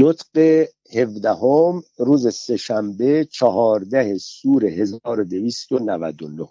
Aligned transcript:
نطق 0.00 0.66
هفدهم 0.92 1.82
روز 1.96 2.34
سهشنبه 2.34 3.28
چهارده 3.32 4.18
سور 4.18 4.64
1299 4.64 6.48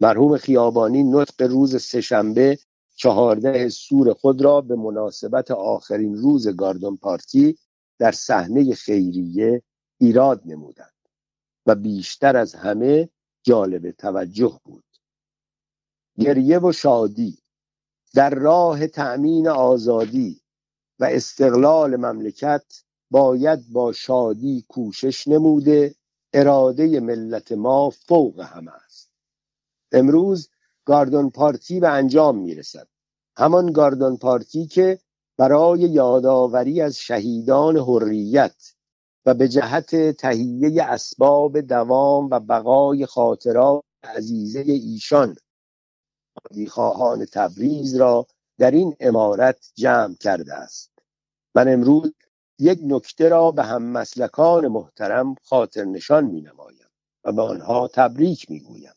مرحوم 0.00 0.36
خیابانی 0.36 1.02
نطق 1.02 1.42
روز 1.42 1.82
سهشنبه 1.82 2.58
چهارده 2.96 3.68
سور 3.68 4.12
خود 4.12 4.42
را 4.42 4.60
به 4.60 4.76
مناسبت 4.76 5.50
آخرین 5.50 6.16
روز 6.16 6.48
گاردون 6.48 6.96
پارتی 6.96 7.58
در 7.98 8.12
صحنه 8.12 8.74
خیریه 8.74 9.62
ایراد 10.00 10.42
نمودند 10.44 11.08
و 11.66 11.74
بیشتر 11.74 12.36
از 12.36 12.54
همه 12.54 13.08
جالب 13.42 13.90
توجه 13.90 14.60
بود. 14.64 14.84
گریه 16.18 16.58
و 16.58 16.72
شادی 16.72 17.38
در 18.14 18.30
راه 18.30 18.86
تأمین 18.86 19.48
آزادی 19.48 20.43
و 21.00 21.04
استقلال 21.04 21.96
مملکت 21.96 22.64
باید 23.10 23.72
با 23.72 23.92
شادی 23.92 24.64
کوشش 24.68 25.28
نموده 25.28 25.94
اراده 26.32 27.00
ملت 27.00 27.52
ما 27.52 27.90
فوق 27.90 28.40
همه 28.40 28.72
است. 28.72 29.10
امروز 29.92 30.48
گاردون 30.84 31.30
پارتی 31.30 31.80
به 31.80 31.88
انجام 31.88 32.38
می‌رسد. 32.38 32.88
همان 33.36 33.72
گاردون 33.72 34.16
پارتی 34.16 34.66
که 34.66 34.98
برای 35.38 35.80
یادآوری 35.80 36.80
از 36.80 36.98
شهیدان 36.98 37.76
حریت 37.76 38.74
و 39.26 39.34
به 39.34 39.48
جهت 39.48 40.10
تهیه 40.10 40.82
اسباب 40.82 41.60
دوام 41.60 42.28
و 42.30 42.40
بقای 42.40 43.06
خاطرات 43.06 43.82
عزیزه 44.04 44.60
ایشان 44.60 45.36
خواهان 46.68 47.24
تبریز 47.32 47.96
را 47.96 48.26
در 48.58 48.70
این 48.70 48.96
امارت 49.00 49.70
جمع 49.74 50.14
کرده 50.14 50.54
است. 50.54 50.90
من 51.54 51.72
امروز 51.72 52.12
یک 52.58 52.78
نکته 52.82 53.28
را 53.28 53.50
به 53.50 53.62
هم 53.62 53.82
مسلکان 53.82 54.68
محترم 54.68 55.34
خاطر 55.42 55.84
نشان 55.84 56.24
می 56.24 56.40
نمایم 56.40 56.88
و 57.24 57.32
به 57.32 57.42
آنها 57.42 57.88
تبریک 57.88 58.50
می 58.50 58.60
گویم. 58.60 58.94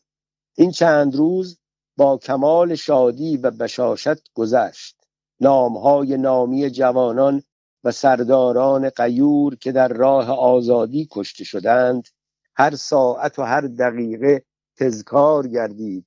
این 0.56 0.70
چند 0.70 1.16
روز 1.16 1.58
با 1.96 2.18
کمال 2.18 2.74
شادی 2.74 3.36
و 3.36 3.50
بشاشت 3.50 4.32
گذشت. 4.34 4.96
نامهای 5.40 6.16
نامی 6.16 6.70
جوانان 6.70 7.42
و 7.84 7.92
سرداران 7.92 8.90
قیور 8.90 9.56
که 9.56 9.72
در 9.72 9.88
راه 9.88 10.30
آزادی 10.30 11.08
کشته 11.10 11.44
شدند 11.44 12.08
هر 12.56 12.76
ساعت 12.76 13.38
و 13.38 13.42
هر 13.42 13.60
دقیقه 13.60 14.44
تذکار 14.76 15.48
گردید 15.48 16.06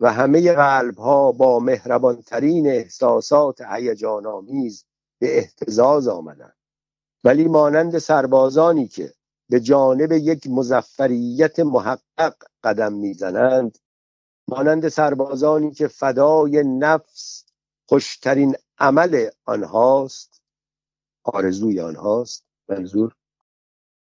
و 0.00 0.12
همه 0.12 0.52
قلب 0.52 0.98
ها 0.98 1.32
با 1.32 1.58
مهربانترین 1.60 2.66
احساسات 2.66 3.60
هیجان 3.60 4.26
آمیز 4.26 4.84
به 5.18 5.38
احتزاز 5.38 6.08
آمدند. 6.08 6.56
ولی 7.24 7.48
مانند 7.48 7.98
سربازانی 7.98 8.88
که 8.88 9.14
به 9.48 9.60
جانب 9.60 10.12
یک 10.12 10.46
مزفریت 10.46 11.60
محقق 11.60 12.34
قدم 12.62 12.92
می‌زنند 12.92 13.78
مانند 14.48 14.88
سربازانی 14.88 15.70
که 15.70 15.88
فدای 15.88 16.62
نفس 16.64 17.44
خوشترین 17.88 18.56
عمل 18.78 19.28
آنهاست 19.44 20.42
آرزوی 21.24 21.80
آنهاست 21.80 22.44
منظور. 22.68 23.16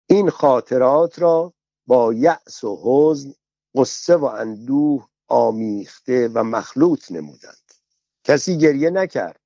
این 0.09 0.29
خاطرات 0.29 1.19
را 1.19 1.53
با 1.87 2.13
یأس 2.13 2.63
و 2.63 2.79
حزن 2.83 3.33
قصه 3.75 4.15
و 4.15 4.25
اندوه 4.25 5.07
آمیخته 5.27 6.27
و 6.33 6.43
مخلوط 6.43 7.11
نمودند. 7.11 7.73
کسی 8.23 8.57
گریه 8.57 8.89
نکرد. 8.89 9.41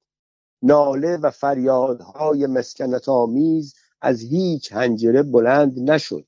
ناله 0.62 1.18
و 1.18 1.32
فریادهای 1.32 2.48
مسکنت 2.48 3.10
آمیز 3.10 3.74
از 4.02 4.22
هیچ 4.22 4.72
هنجره 4.72 5.24
بلند 5.24 5.92
نشد. 5.92 6.28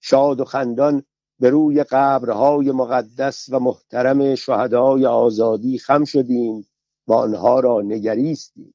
شاد 0.00 0.40
و 0.40 0.44
خندان 0.44 1.02
به 1.40 1.50
روی 1.50 1.84
قبرهای 1.84 2.72
مقدس 2.72 3.48
و 3.48 3.60
محترم 3.60 4.34
شهدای 4.34 5.06
آزادی 5.06 5.78
خم 5.78 6.04
شدیم. 6.04 6.68
و 7.06 7.12
آنها 7.12 7.60
را 7.60 7.82
نگریستیم. 7.82 8.74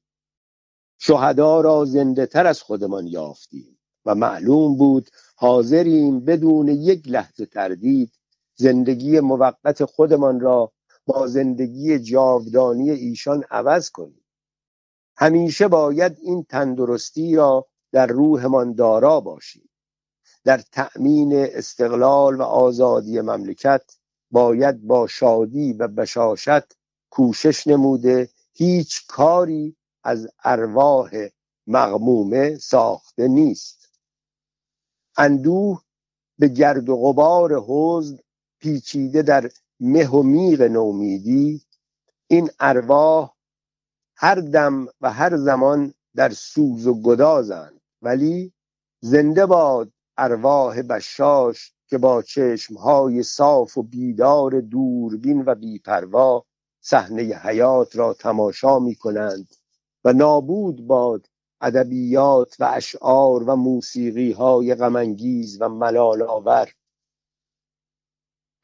شهدا 0.98 1.60
را 1.60 1.84
زنده 1.84 2.26
تر 2.26 2.46
از 2.46 2.62
خودمان 2.62 3.06
یافتیم. 3.06 3.78
و 4.06 4.14
معلوم 4.14 4.76
بود 4.76 5.10
حاضریم 5.36 6.20
بدون 6.20 6.68
یک 6.68 7.08
لحظه 7.08 7.46
تردید 7.46 8.12
زندگی 8.56 9.20
موقت 9.20 9.84
خودمان 9.84 10.40
را 10.40 10.72
با 11.06 11.26
زندگی 11.26 11.98
جاودانی 11.98 12.90
ایشان 12.90 13.44
عوض 13.50 13.90
کنیم. 13.90 14.24
همیشه 15.16 15.68
باید 15.68 16.16
این 16.22 16.44
تندرستی 16.44 17.36
را 17.36 17.66
در 17.92 18.06
روحمان 18.06 18.74
دارا 18.74 19.20
باشیم. 19.20 19.68
در 20.44 20.58
تأمین 20.72 21.32
استقلال 21.34 22.36
و 22.36 22.42
آزادی 22.42 23.20
مملکت 23.20 23.96
باید 24.30 24.86
با 24.86 25.06
شادی 25.06 25.72
و 25.72 25.88
بشاشت 25.88 26.76
کوشش 27.10 27.66
نموده 27.66 28.28
هیچ 28.52 29.06
کاری 29.06 29.76
از 30.04 30.28
ارواح 30.44 31.10
مغمومه 31.66 32.58
ساخته 32.58 33.28
نیست. 33.28 33.88
اندوه 35.16 35.82
به 36.38 36.48
گرد 36.48 36.88
و 36.88 36.96
غبار 36.96 37.62
حزن 37.68 38.18
پیچیده 38.62 39.22
در 39.22 39.50
مه 39.80 40.08
و 40.08 40.22
میغ 40.22 40.62
نومیدی 40.62 41.62
این 42.26 42.50
ارواح 42.60 43.32
هر 44.16 44.34
دم 44.34 44.86
و 45.00 45.12
هر 45.12 45.36
زمان 45.36 45.94
در 46.14 46.30
سوز 46.30 46.86
و 46.86 47.02
گدازند. 47.02 47.80
ولی 48.02 48.52
زنده 49.00 49.46
باد 49.46 49.92
ارواح 50.16 50.82
بشاش 50.82 51.72
که 51.86 51.98
با 51.98 52.22
چشمهای 52.22 53.22
صاف 53.22 53.78
و 53.78 53.82
بیدار 53.82 54.60
دوربین 54.60 55.42
و 55.46 55.54
بیپروا 55.54 56.44
صحنه 56.80 57.22
حیات 57.22 57.96
را 57.96 58.14
تماشا 58.14 58.78
می 58.78 58.94
کنند 58.94 59.48
و 60.04 60.12
نابود 60.12 60.86
باد 60.86 61.26
ادبیات 61.60 62.56
و 62.60 62.70
اشعار 62.74 63.42
و 63.42 63.56
موسیقی 63.56 64.32
های 64.32 64.74
غمانگیز 64.74 65.60
و 65.60 65.68
ملال 65.68 66.22
آور. 66.22 66.72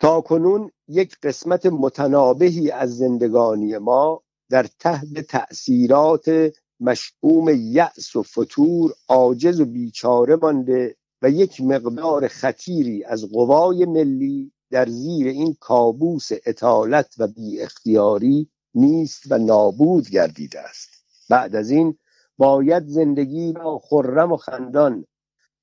تا 0.00 0.20
کنون 0.20 0.70
یک 0.88 1.16
قسمت 1.22 1.66
متنابهی 1.66 2.70
از 2.70 2.96
زندگانی 2.96 3.78
ما 3.78 4.22
در 4.50 4.66
تحت 4.78 5.20
تأثیرات 5.20 6.52
مشعوم 6.80 7.48
یأس 7.48 8.16
و 8.16 8.22
فتور 8.22 8.92
عاجز 9.08 9.60
و 9.60 9.64
بیچاره 9.64 10.36
مانده 10.36 10.96
و 11.22 11.30
یک 11.30 11.60
مقدار 11.60 12.28
خطیری 12.28 13.04
از 13.04 13.24
قوای 13.24 13.84
ملی 13.84 14.52
در 14.70 14.88
زیر 14.88 15.26
این 15.26 15.56
کابوس 15.60 16.28
اطالت 16.46 17.14
و 17.18 17.26
بی 17.26 17.60
اختیاری 17.60 18.50
نیست 18.74 19.22
و 19.32 19.38
نابود 19.38 20.10
گردیده 20.10 20.60
است. 20.60 20.88
بعد 21.30 21.56
از 21.56 21.70
این 21.70 21.98
باید 22.38 22.86
زندگی 22.86 23.52
را 23.52 23.78
خرم 23.78 24.32
و 24.32 24.36
خندان 24.36 25.04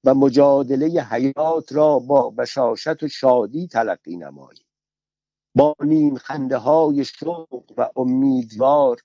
و 0.05 0.13
مجادله 0.13 1.01
حیات 1.01 1.73
را 1.73 1.99
با 1.99 2.29
بشاشت 2.29 3.03
و 3.03 3.07
شادی 3.07 3.67
تلقی 3.67 4.17
نماییم 4.17 4.65
با 5.55 5.75
نیم 5.83 6.17
خنده 6.17 6.57
های 6.57 7.05
شوق 7.05 7.73
و 7.77 7.89
امیدوار 7.95 9.01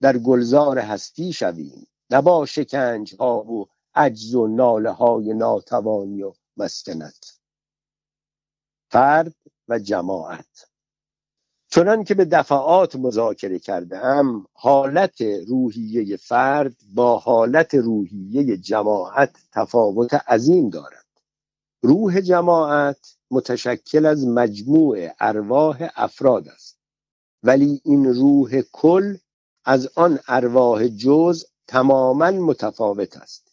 در 0.00 0.18
گلزار 0.18 0.78
هستی 0.78 1.32
شویم. 1.32 1.86
نه 2.10 2.22
با 2.22 2.46
شکنج 2.46 3.14
ها 3.20 3.44
و 3.44 3.66
عجز 3.94 4.34
و 4.34 4.46
ناله 4.46 4.90
های 4.90 5.34
ناتوانی 5.34 6.22
و 6.22 6.32
مسکنت. 6.56 7.38
فرد 8.90 9.34
و 9.68 9.78
جماعت. 9.78 10.73
چنان 11.74 12.04
که 12.04 12.14
به 12.14 12.24
دفعات 12.24 12.96
مذاکره 12.96 13.58
کرده 13.58 13.98
ام 13.98 14.46
حالت 14.52 15.20
روحیه 15.20 16.16
فرد 16.16 16.76
با 16.94 17.18
حالت 17.18 17.74
روحیه 17.74 18.56
جماعت 18.56 19.36
تفاوت 19.52 20.14
عظیم 20.14 20.70
دارد. 20.70 21.04
روح 21.82 22.20
جماعت 22.20 23.16
متشکل 23.30 24.06
از 24.06 24.26
مجموع 24.26 25.08
ارواح 25.20 25.88
افراد 25.96 26.48
است. 26.48 26.78
ولی 27.42 27.80
این 27.84 28.14
روح 28.14 28.60
کل 28.72 29.16
از 29.64 29.88
آن 29.94 30.18
ارواح 30.28 30.88
جز 30.88 31.44
تماما 31.66 32.30
متفاوت 32.30 33.16
است. 33.16 33.52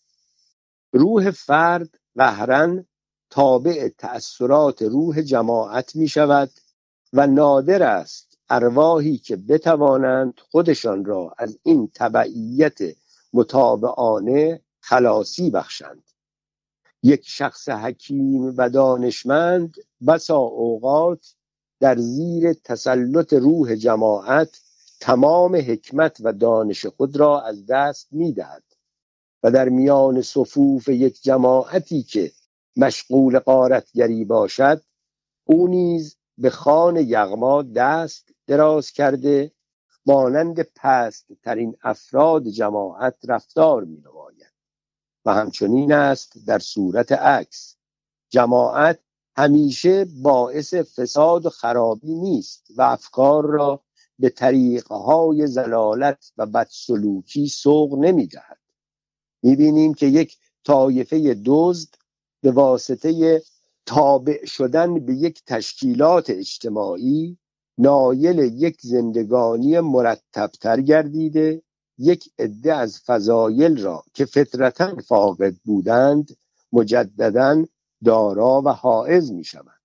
روح 0.93 1.31
فرد 1.31 1.89
قهرن 2.15 2.85
تابع 3.29 3.89
تأثیرات 3.97 4.81
روح 4.81 5.21
جماعت 5.21 5.95
می 5.95 6.07
شود 6.07 6.51
و 7.13 7.27
نادر 7.27 7.83
است 7.83 8.37
ارواحی 8.49 9.17
که 9.17 9.35
بتوانند 9.35 10.33
خودشان 10.51 11.05
را 11.05 11.33
از 11.37 11.59
این 11.63 11.91
تبعیت 11.95 12.79
متابعانه 13.33 14.61
خلاصی 14.79 15.49
بخشند. 15.49 16.03
یک 17.03 17.21
شخص 17.25 17.69
حکیم 17.69 18.53
و 18.57 18.69
دانشمند 18.69 19.75
بسا 20.07 20.37
اوقات 20.37 21.35
در 21.79 21.97
زیر 21.97 22.53
تسلط 22.53 23.33
روح 23.33 23.75
جماعت 23.75 24.61
تمام 24.99 25.55
حکمت 25.55 26.17
و 26.19 26.33
دانش 26.33 26.85
خود 26.85 27.17
را 27.17 27.41
از 27.41 27.65
دست 27.65 28.07
می‌دهد 28.11 28.63
و 29.43 29.51
در 29.51 29.69
میان 29.69 30.21
صفوف 30.21 30.87
یک 30.87 31.21
جماعتی 31.21 32.03
که 32.03 32.31
مشغول 32.77 33.39
قارتگری 33.39 34.25
باشد 34.25 34.81
او 35.45 35.67
نیز 35.67 36.17
به 36.41 36.49
خان 36.49 36.95
یغما 36.95 37.61
دست 37.61 38.29
دراز 38.47 38.91
کرده 38.91 39.51
مانند 40.05 40.61
پست 40.61 41.27
ترین 41.43 41.77
افراد 41.83 42.47
جماعت 42.47 43.15
رفتار 43.27 43.83
می 43.83 43.97
نماید 43.97 44.53
و 45.25 45.33
همچنین 45.33 45.93
است 45.93 46.33
در 46.47 46.59
صورت 46.59 47.11
عکس. 47.11 47.75
جماعت 48.29 48.99
همیشه 49.35 50.05
باعث 50.05 50.73
فساد 50.73 51.45
و 51.45 51.49
خرابی 51.49 52.15
نیست 52.15 52.67
و 52.77 52.81
افکار 52.81 53.45
را 53.45 53.83
به 54.19 54.29
طریقهای 54.29 55.47
زلالت 55.47 56.31
و 56.37 56.45
بدسلوکی 56.45 57.47
سوق 57.47 57.99
نمی 57.99 58.27
دهد 58.27 58.59
می 59.43 59.55
بینیم 59.55 59.93
که 59.93 60.05
یک 60.05 60.37
طایفه 60.63 61.41
دزد 61.45 61.89
به 62.41 62.51
واسطه 62.51 63.41
تابع 63.91 64.45
شدن 64.45 65.05
به 65.05 65.13
یک 65.13 65.43
تشکیلات 65.45 66.29
اجتماعی 66.29 67.37
نایل 67.77 68.39
یک 68.39 68.81
زندگانی 68.81 69.79
مرتبتر 69.79 70.81
گردیده 70.81 71.61
یک 71.97 72.29
عده 72.39 72.73
از 72.73 72.99
فضایل 72.99 73.81
را 73.81 74.03
که 74.13 74.25
فطرتا 74.25 74.95
فاقد 74.95 75.55
بودند 75.65 76.37
مجددا 76.73 77.65
دارا 78.05 78.61
و 78.65 78.69
حائز 78.69 79.31
می 79.31 79.43
شوند 79.43 79.81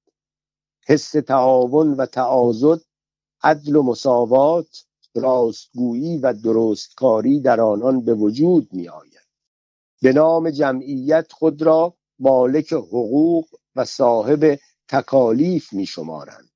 حس 0.87 1.11
تعاون 1.11 1.93
و 1.93 2.07
تعاضد 2.07 2.81
عدل 3.43 3.77
و 3.77 3.83
مساوات 3.83 4.85
راستگویی 5.15 6.19
و 6.19 6.33
درستکاری 6.33 7.41
در 7.41 7.61
آنان 7.61 8.05
به 8.05 8.15
وجود 8.15 8.69
می 8.73 8.89
آید 8.89 9.27
به 10.03 10.13
نام 10.13 10.51
جمعیت 10.51 11.33
خود 11.33 11.63
را 11.63 11.95
مالک 12.19 12.73
حقوق 12.73 13.47
و 13.77 13.85
صاحب 13.85 14.59
تکالیف 14.89 15.73
می 15.73 15.87
شمارند 15.87 16.51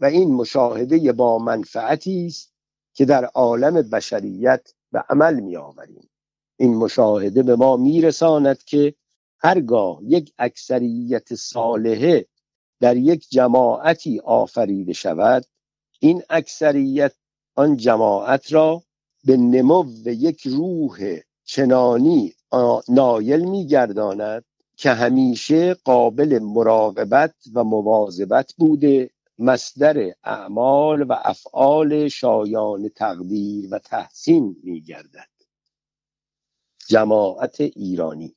و 0.00 0.04
این 0.04 0.34
مشاهده 0.34 1.12
با 1.12 1.38
منفعتی 1.38 2.26
است 2.26 2.52
که 2.94 3.04
در 3.04 3.24
عالم 3.24 3.74
بشریت 3.74 4.72
به 4.92 5.04
عمل 5.08 5.40
می 5.40 5.56
آوریم 5.56 6.10
این 6.56 6.74
مشاهده 6.74 7.42
به 7.42 7.56
ما 7.56 7.76
می 7.76 8.00
رساند 8.00 8.64
که 8.64 8.94
هرگاه 9.38 9.98
یک 10.02 10.32
اکثریت 10.38 11.34
صالحه 11.34 12.26
در 12.80 12.96
یک 12.96 13.28
جماعتی 13.30 14.20
آفریده 14.20 14.92
شود 14.92 15.44
این 16.00 16.22
اکثریت 16.30 17.12
آن 17.54 17.76
جماعت 17.76 18.52
را 18.52 18.82
به 19.24 19.36
نمو 19.36 19.84
یک 20.06 20.46
روح 20.46 21.18
چنانی 21.44 22.34
نایل 22.88 23.44
میگرداند 23.44 24.44
که 24.82 24.90
همیشه 24.90 25.74
قابل 25.74 26.38
مراقبت 26.38 27.34
و 27.54 27.64
مواظبت 27.64 28.54
بوده 28.58 29.10
مصدر 29.38 30.14
اعمال 30.24 31.02
و 31.02 31.14
افعال 31.24 32.08
شایان 32.08 32.88
تقدیر 32.88 33.68
و 33.74 33.78
تحسین 33.78 34.56
میگردد. 34.62 35.28
جماعت 36.88 37.60
ایرانی 37.60 38.36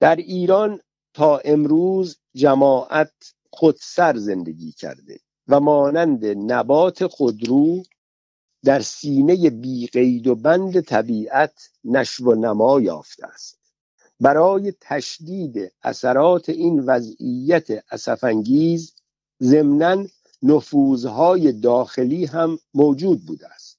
در 0.00 0.16
ایران 0.16 0.80
تا 1.14 1.38
امروز 1.38 2.18
جماعت 2.34 3.34
خودسر 3.50 4.16
زندگی 4.16 4.72
کرده 4.72 5.20
و 5.48 5.60
مانند 5.60 6.26
نبات 6.26 7.06
خودرو 7.06 7.82
در 8.64 8.80
سینه 8.80 9.50
بیقید 9.50 10.26
و 10.26 10.34
بند 10.34 10.80
طبیعت 10.80 11.70
نشو 11.84 12.24
و 12.24 12.34
نما 12.34 12.80
یافته 12.80 13.26
است. 13.26 13.61
برای 14.22 14.72
تشدید 14.80 15.72
اثرات 15.82 16.48
این 16.48 16.80
وضعیت 16.80 17.66
اسفنگیز 17.90 18.94
ضمنا 19.42 20.04
نفوذهای 20.42 21.52
داخلی 21.52 22.24
هم 22.24 22.58
موجود 22.74 23.26
بوده 23.26 23.46
است. 23.54 23.78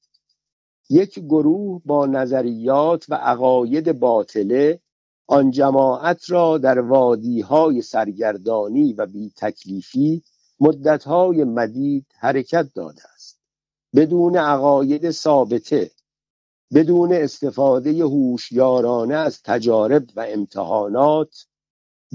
یک 0.89 1.19
گروه 1.19 1.81
با 1.85 2.05
نظریات 2.05 3.05
و 3.09 3.15
عقاید 3.15 3.99
باطله 3.99 4.79
آن 5.27 5.51
جماعت 5.51 6.31
را 6.31 6.57
در 6.57 6.79
وادیهای 6.79 7.81
سرگردانی 7.81 8.93
و 8.93 9.05
بی 9.05 9.31
تکلیفی 9.37 10.23
مدتهای 10.59 11.43
مدید 11.43 12.05
حرکت 12.19 12.67
داده 12.75 13.01
است. 13.13 13.39
بدون 13.95 14.37
عقاید 14.37 15.11
ثابته 15.11 15.91
بدون 16.73 17.13
استفاده 17.13 17.91
هوشیارانه 18.03 19.15
از 19.15 19.41
تجارب 19.43 20.05
و 20.15 20.25
امتحانات 20.29 21.47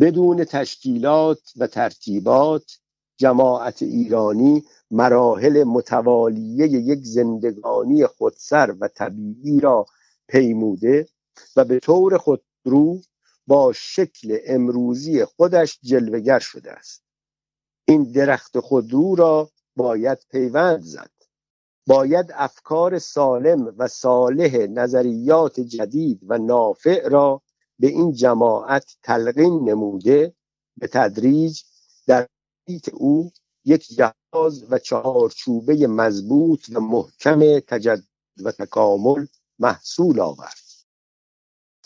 بدون 0.00 0.44
تشکیلات 0.44 1.52
و 1.56 1.66
ترتیبات 1.66 2.78
جماعت 3.16 3.82
ایرانی 3.82 4.64
مراحل 4.90 5.64
متوالیه 5.64 6.68
یک 6.68 7.00
زندگانی 7.02 8.06
خودسر 8.06 8.76
و 8.80 8.88
طبیعی 8.88 9.60
را 9.60 9.86
پیموده 10.28 11.08
و 11.56 11.64
به 11.64 11.80
طور 11.80 12.18
خودرو 12.18 13.00
با 13.46 13.72
شکل 13.72 14.38
امروزی 14.46 15.24
خودش 15.24 15.78
جلوگر 15.82 16.38
شده 16.38 16.72
است. 16.72 17.02
این 17.88 18.12
درخت 18.12 18.60
خودرو 18.60 19.14
را 19.14 19.50
باید 19.76 20.18
پیوند 20.30 20.82
زد. 20.82 21.10
باید 21.88 22.32
افکار 22.34 22.98
سالم 22.98 23.74
و 23.78 23.88
صالح 23.88 24.56
نظریات 24.56 25.60
جدید 25.60 26.20
و 26.22 26.38
نافع 26.38 27.08
را 27.08 27.42
به 27.78 27.86
این 27.86 28.12
جماعت 28.12 28.96
تلقین 29.02 29.70
نموده 29.70 30.34
به 30.76 30.88
تدریج 30.88 31.62
در 32.06 32.28
بیت 32.66 32.88
او 32.88 33.30
یک 33.64 33.86
جهاز 33.88 34.66
و 34.70 34.78
چهارچوبه 34.78 35.86
مضبوط 35.86 36.64
و 36.72 36.80
محکم 36.80 37.60
تجدد 37.60 38.04
و 38.44 38.52
تکامل 38.52 39.26
محصول 39.58 40.20
آورد. 40.20 40.68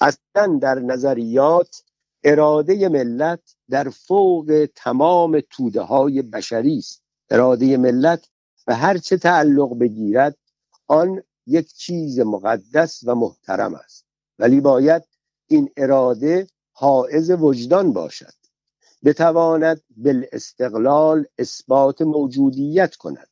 اصلا 0.01 0.59
در 0.63 0.79
نظریات 0.79 1.83
اراده 2.25 2.89
ملت 2.89 3.55
در 3.71 3.89
فوق 3.89 4.69
تمام 4.75 5.43
توده 5.51 5.81
های 5.81 6.23
بشری 6.23 6.79
است. 6.79 7.03
اراده 7.31 7.77
ملت 7.77 8.29
و 8.67 8.75
هر 8.75 8.99
چه 8.99 9.17
تعلق 9.17 9.79
بگیرد 9.79 10.37
آن 10.87 11.23
یک 11.47 11.73
چیز 11.73 12.21
مقدس 12.21 13.01
و 13.07 13.15
محترم 13.15 13.75
است. 13.75 14.07
ولی 14.39 14.61
باید 14.61 15.03
این 15.47 15.71
اراده 15.77 16.47
حائز 16.73 17.31
وجدان 17.31 17.93
باشد. 17.93 18.35
بتواند 19.05 19.83
بالاستقلال 19.97 21.27
اثبات 21.39 22.03
موجودیت 22.03 22.97
کند. 22.97 23.29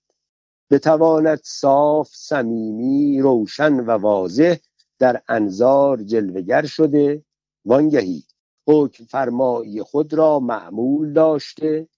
بتواند 0.71 1.40
صاف 1.45 2.11
صمیمی 2.12 3.21
روشن 3.21 3.73
و 3.81 3.90
واضح 3.90 4.57
در 4.99 5.23
انظار 5.28 6.02
جلوگر 6.02 6.66
شده. 6.66 7.25
وانگهی 7.64 8.25
حکم 8.66 9.05
فرمایی 9.05 9.83
خود 9.83 10.14
را 10.14 10.40
معمول 10.40 11.12
داشته 11.12 11.88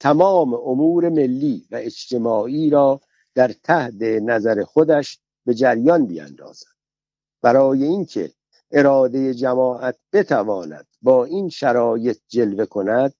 تمام 0.00 0.54
امور 0.54 1.08
ملی 1.08 1.66
و 1.70 1.76
اجتماعی 1.76 2.70
را 2.70 3.00
در 3.34 3.52
تحت 3.64 4.02
نظر 4.02 4.64
خودش 4.64 5.18
به 5.46 5.54
جریان 5.54 6.06
بیاندازد. 6.06 6.66
برای 7.42 7.84
اینکه 7.84 8.32
اراده 8.72 9.34
جماعت 9.34 9.98
بتواند 10.12 10.86
با 11.02 11.24
این 11.24 11.48
شرایط 11.48 12.18
جلوه 12.28 12.66
کند 12.66 13.14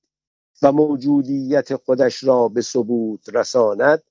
و 0.62 0.72
موجودیت 0.72 1.76
خودش 1.76 2.24
را 2.24 2.48
به 2.48 2.62
ثبوت 2.62 3.28
رساند 3.34 4.02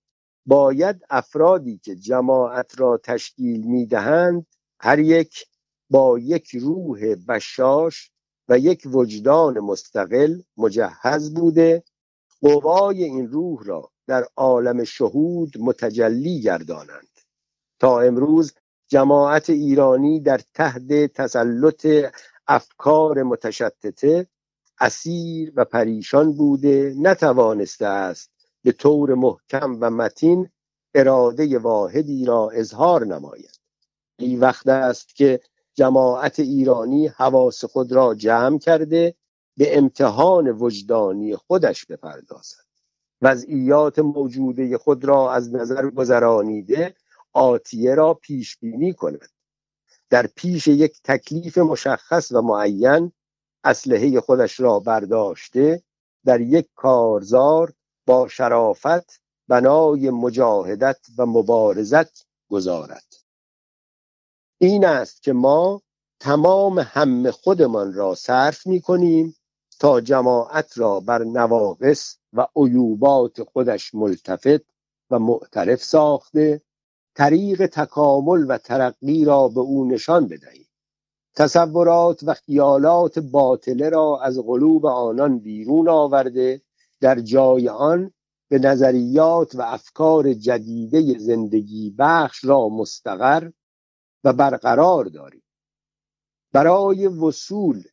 باید 0.45 1.05
افرادی 1.09 1.77
که 1.83 1.95
جماعت 1.95 2.79
را 2.79 2.97
تشکیل 3.03 3.62
می‌دهند 3.67 4.45
هر 4.79 5.00
یک 5.00 5.45
با 5.89 6.19
یک 6.19 6.55
روح 6.55 7.15
بشاش 7.27 8.12
و 8.50 8.59
یک 8.59 8.83
وجدان 8.86 9.59
مستقل 9.59 10.41
مجهز 10.57 11.33
بوده 11.33 11.83
قوای 12.41 13.03
این 13.03 13.27
روح 13.27 13.63
را 13.65 13.91
در 14.08 14.27
عالم 14.36 14.84
شهود 14.84 15.53
متجلی 15.60 16.41
گردانند. 16.41 17.08
تا 17.79 18.00
امروز 18.00 18.53
جماعت 18.88 19.50
ایرانی 19.50 20.20
در 20.20 20.41
تحت 20.53 21.13
تسلط 21.13 21.88
افکار 22.48 23.24
متشتته 23.24 24.27
اسیر 24.79 25.53
و 25.56 25.65
پریشان 25.65 26.34
بوده 26.34 26.96
نتوانسته 26.98 27.86
است 27.86 28.32
به 28.63 28.72
طور 28.72 29.13
محکم 29.13 29.77
و 29.82 29.89
متین 29.89 30.50
اراده 30.96 31.60
واحدی 31.60 32.25
را 32.25 32.50
اظهار 32.50 33.06
نماید. 33.06 33.60
این 34.20 34.39
وقت 34.39 34.67
است 34.67 35.15
که 35.15 35.39
جماعت 35.74 36.39
ایرانی 36.39 37.08
حواس 37.08 37.65
خود 37.65 37.91
را 37.91 38.15
جمع 38.15 38.58
کرده 38.60 39.15
به 39.58 39.78
امتحان 39.78 40.48
وجدانی 40.52 41.36
خودش 41.36 41.86
بپردازد. 41.86 42.68
وضعیات 43.22 44.00
موجوده 44.00 44.78
خود 44.78 45.06
را 45.06 45.34
از 45.34 45.54
نظر 45.56 45.90
گذرانیده 45.90 46.96
آتیه 47.34 47.96
را 47.96 48.14
پیش 48.14 48.58
بینی 48.58 48.94
کند. 48.94 49.30
در 50.10 50.28
پیش 50.36 50.68
یک 50.68 51.02
تکلیف 51.04 51.58
مشخص 51.58 52.32
و 52.32 52.42
معین 52.42 53.12
اسلحه 53.64 54.22
خودش 54.22 54.60
را 54.60 54.80
برداشته 54.80 55.84
در 56.26 56.42
یک 56.42 56.68
کارزار 56.76 57.74
با 58.06 58.28
شرافت 58.28 59.22
بنای 59.48 60.10
مجاهدت 60.10 61.00
و 61.18 61.26
مبارزت 61.26 62.26
گذارد. 62.50 63.16
این 64.58 64.86
است 64.86 65.24
که 65.24 65.34
ما 65.34 65.82
تمام 66.20 66.80
هم 66.80 67.32
خودمان 67.32 67.94
را 67.94 68.16
صرف 68.16 68.68
می 68.68 68.82
کنیم 68.82 69.36
تا 69.79 70.01
جماعت 70.01 70.77
را 70.77 71.00
بر 71.00 71.24
نواقص 71.24 72.17
و 72.34 72.48
عیوبات 72.55 73.43
خودش 73.43 73.96
ملتفت 73.96 74.65
و 75.12 75.19
معترف 75.19 75.84
ساخته 75.84 76.62
طریق 77.15 77.65
تکامل 77.65 78.46
و 78.50 78.57
ترقی 78.57 79.25
را 79.25 79.48
به 79.48 79.60
او 79.60 79.86
نشان 79.86 80.27
بدهیم 80.27 80.67
تصورات 81.36 82.24
و 82.24 82.34
خیالات 82.34 83.19
باطله 83.19 83.89
را 83.89 84.19
از 84.24 84.39
قلوب 84.39 84.86
آنان 84.86 85.39
بیرون 85.39 85.89
آورده 85.89 86.62
در 87.01 87.19
جای 87.19 87.69
آن 87.69 88.13
به 88.50 88.60
نظریات 88.60 89.55
و 89.55 89.62
افکار 89.62 90.34
جدیده 90.34 91.17
زندگی 91.19 91.96
بخش 92.00 92.46
را 92.46 92.69
مستقر 92.69 93.51
و 94.24 94.34
برقرار 94.34 95.05
داریم 95.05 95.43
برای 96.53 97.07
وصول 97.07 97.84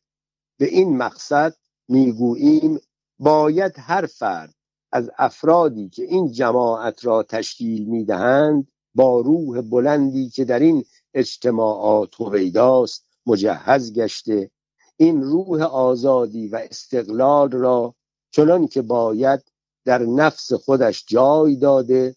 به 0.57 0.65
این 0.65 0.97
مقصد 0.97 1.55
می‌گوییم 1.87 2.79
باید 3.19 3.73
هر 3.77 4.05
فرد 4.05 4.53
از 4.91 5.11
افرادی 5.17 5.89
که 5.89 6.03
این 6.03 6.31
جماعت 6.31 7.05
را 7.05 7.23
تشکیل 7.23 7.85
می‌دهند 7.85 8.67
با 8.95 9.19
روح 9.19 9.61
بلندی 9.61 10.29
که 10.29 10.45
در 10.45 10.59
این 10.59 10.85
اجتماعات 11.13 12.21
هویداست 12.21 13.05
مجهز 13.25 13.93
گشته. 13.93 14.51
این 14.97 15.21
روح 15.21 15.61
آزادی 15.61 16.47
و 16.47 16.55
استقلال 16.55 17.51
را 17.51 17.95
چنان 18.31 18.67
که 18.67 18.81
باید 18.81 19.41
در 19.85 20.01
نفس 20.01 20.53
خودش 20.53 21.05
جای 21.07 21.55
داده 21.55 22.15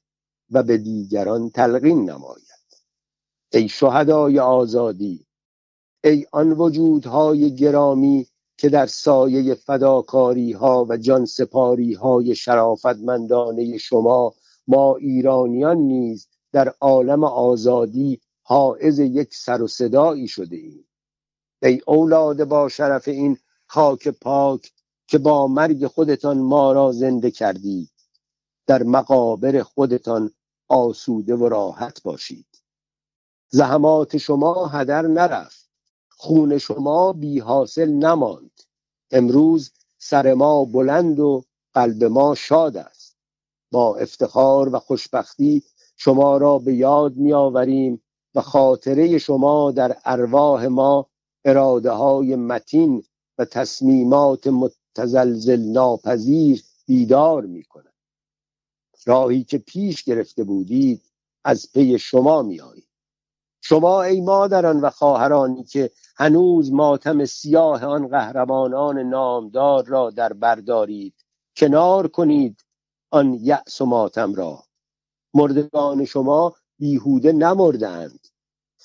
و 0.50 0.62
به 0.62 0.78
دیگران 0.78 1.50
تلقین 1.50 2.10
نماید. 2.10 2.48
ای 3.52 3.68
شهدای 3.68 4.38
آزادی 4.38 5.26
ای 6.04 6.26
آن 6.32 6.52
وجودهای 6.52 7.56
گرامی 7.56 8.26
که 8.58 8.68
در 8.68 8.86
سایه 8.86 9.54
فداکاری 9.54 10.52
ها 10.52 10.86
و 10.88 10.96
جان 10.96 11.24
سپاری 11.24 11.94
های 11.94 12.34
شرافتمندانه 12.34 13.78
شما 13.78 14.34
ما 14.66 14.96
ایرانیان 14.96 15.76
نیز 15.76 16.28
در 16.52 16.74
عالم 16.80 17.24
آزادی 17.24 18.20
حائز 18.42 18.98
یک 18.98 19.34
سر 19.34 19.62
و 19.62 19.68
صدایی 19.68 20.28
شده 20.28 20.56
ایم. 20.56 20.88
ای 21.62 21.80
اولاد 21.86 22.44
با 22.44 22.68
شرف 22.68 23.08
این 23.08 23.38
خاک 23.66 24.08
پاک 24.08 24.72
که 25.06 25.18
با 25.18 25.46
مرگ 25.46 25.86
خودتان 25.86 26.38
ما 26.38 26.72
را 26.72 26.92
زنده 26.92 27.30
کردید 27.30 27.90
در 28.66 28.82
مقابر 28.82 29.62
خودتان 29.62 30.30
آسوده 30.68 31.36
و 31.36 31.48
راحت 31.48 32.02
باشید. 32.02 32.46
زحمات 33.48 34.16
شما 34.16 34.66
هدر 34.66 35.02
نرفت. 35.02 35.67
خون 36.18 36.58
شما 36.58 37.12
بی 37.12 37.38
حاصل 37.38 37.88
نماند. 37.90 38.60
امروز 39.10 39.72
سر 39.98 40.34
ما 40.34 40.64
بلند 40.64 41.20
و 41.20 41.42
قلب 41.75 42.04
ما 42.04 42.34
شاد 42.34 42.76
است. 42.76 43.16
با 43.72 43.96
افتخار 43.96 44.75
و 44.75 44.78
خوشبختی 44.78 45.62
شما 45.96 46.37
را 46.37 46.58
به 46.58 46.75
یاد 46.75 47.16
می 47.16 47.32
آوریم 47.32 48.02
و 48.34 48.40
خاطره 48.40 49.18
شما 49.18 49.70
در 49.70 49.96
ارواح 50.04 50.66
ما 50.66 51.06
اراده 51.44 51.90
های 51.90 52.37
متین 52.37 53.04
و 53.38 53.44
تصمیمات 53.44 54.46
متزلزل 54.46 55.60
ناپذیر 55.60 56.64
بیدار 56.87 57.46
می 57.46 57.64
کند 57.64 57.94
راهی 59.06 59.44
که 59.44 59.58
پیش 59.58 60.04
گرفته 60.04 60.44
بودید 60.44 61.02
از 61.44 61.72
پی 61.72 61.98
شما 61.98 62.42
می 62.42 62.60
آید 62.60 62.88
شما 63.60 64.02
ای 64.02 64.20
مادران 64.20 64.80
و 64.80 64.90
خواهرانی 64.90 65.64
که 65.64 65.90
هنوز 66.16 66.72
ماتم 66.72 67.24
سیاه 67.24 67.84
آن 67.84 68.08
قهرمانان 68.08 68.98
نامدار 68.98 69.84
را 69.86 70.10
در 70.10 70.32
بردارید 70.32 71.14
کنار 71.56 72.08
کنید 72.08 72.64
آن 73.10 73.34
یأس 73.34 73.80
و 73.80 73.86
ماتم 73.86 74.34
را. 74.34 74.64
مردگان 75.34 76.04
شما 76.04 76.54
بیهوده 76.78 77.32
نمردند 77.32 78.28